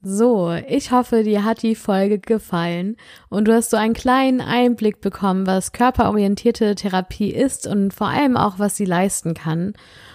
So, 0.00 0.52
ich 0.68 0.92
hoffe, 0.92 1.24
dir 1.24 1.42
hat 1.42 1.62
die 1.62 1.74
Folge 1.74 2.20
gefallen 2.20 2.96
und 3.30 3.48
du 3.48 3.52
hast 3.54 3.70
so 3.70 3.76
einen 3.76 3.94
kleinen 3.94 4.40
Einblick 4.40 5.00
bekommen, 5.00 5.44
was 5.44 5.72
körperorientierte 5.72 6.76
Therapie 6.76 7.30
ist 7.30 7.66
und 7.66 7.92
vor 7.92 8.06
allem 8.06 8.36
auch, 8.36 8.60
was 8.60 8.76
sie 8.76 8.84
leisten 8.84 9.34
kann. 9.34 9.72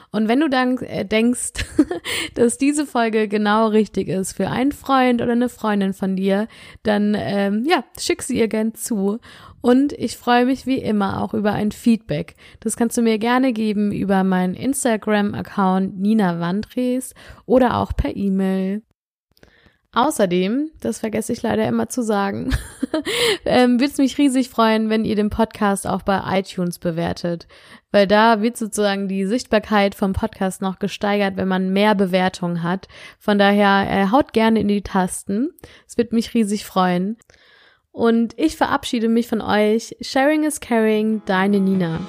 Und 0.10 0.30
wenn 0.30 0.40
du 0.40 0.48
dann 0.48 0.78
äh, 0.78 1.06
denkst, 1.06 1.52
dass 2.36 2.58
diese 2.58 2.86
Folge 2.86 3.28
genau 3.28 3.68
richtig 3.68 4.08
ist 4.08 4.34
für 4.34 4.48
einen 4.48 4.72
Freund 4.72 5.22
oder 5.22 5.34
eine 5.34 5.50
Freundin 5.50 5.94
von 5.94 6.16
dir, 6.16 6.48
dann 6.84 7.14
ähm, 7.20 7.66
ja, 7.68 7.84
schick 8.00 8.22
sie 8.22 8.40
ihr 8.40 8.48
gern 8.48 8.76
zu. 8.76 9.20
Und 9.60 9.92
ich 9.92 10.16
freue 10.18 10.46
mich 10.46 10.66
wie 10.66 10.78
immer 10.78 11.22
auch 11.22 11.34
über 11.34 11.52
ein 11.52 11.72
Feedback. 11.74 12.36
Das 12.62 12.78
kannst 12.78 12.98
du 12.98 13.02
mir 13.02 13.18
gerne 13.18 13.52
geben 13.52 13.92
über 13.92 14.24
meinen 14.24 14.54
Instagram-Account 14.54 16.00
Nina 16.00 16.40
Wandres 16.40 17.16
oder 17.46 17.78
auch 17.78 17.94
per 17.98 18.16
E-Mail. 18.16 18.84
Außerdem, 19.96 20.72
das 20.82 21.00
vergesse 21.00 21.34
ich 21.34 21.44
leider 21.44 21.68
immer 21.68 21.88
zu 21.88 22.02
sagen, 22.02 22.50
ähm, 23.46 23.80
würde 23.80 23.92
es 23.92 24.00
mich 24.00 24.18
riesig 24.18 24.50
freuen, 24.50 24.90
wenn 24.90 25.06
ihr 25.06 25.16
den 25.16 25.30
Podcast 25.30 25.86
auch 25.86 26.02
bei 26.02 26.20
iTunes 26.40 26.80
bewertet, 26.80 27.48
weil 27.92 28.08
da 28.08 28.42
wird 28.42 28.58
sozusagen 28.58 29.08
die 29.08 29.26
Sichtbarkeit 29.26 29.94
vom 29.94 30.14
Podcast 30.14 30.64
noch 30.64 30.80
gesteigert, 30.80 31.38
wenn 31.38 31.48
man 31.48 31.70
mehr 31.70 31.94
Bewertungen 31.94 32.64
hat. 32.64 32.88
Von 33.20 33.38
daher 33.38 33.88
äh, 33.88 34.12
haut 34.12 34.34
gerne 34.34 34.62
in 34.62 34.68
die 34.68 34.82
Tasten. 34.82 35.52
Es 35.88 35.96
wird 35.96 36.12
mich 36.12 36.34
riesig 36.34 36.66
freuen. 36.66 37.18
Und 37.92 38.34
ich 38.40 38.58
verabschiede 38.58 39.08
mich 39.08 39.28
von 39.28 39.42
euch. 39.42 39.96
Sharing 40.02 40.44
is 40.44 40.60
caring, 40.60 41.22
deine 41.28 41.60
Nina. 41.60 42.00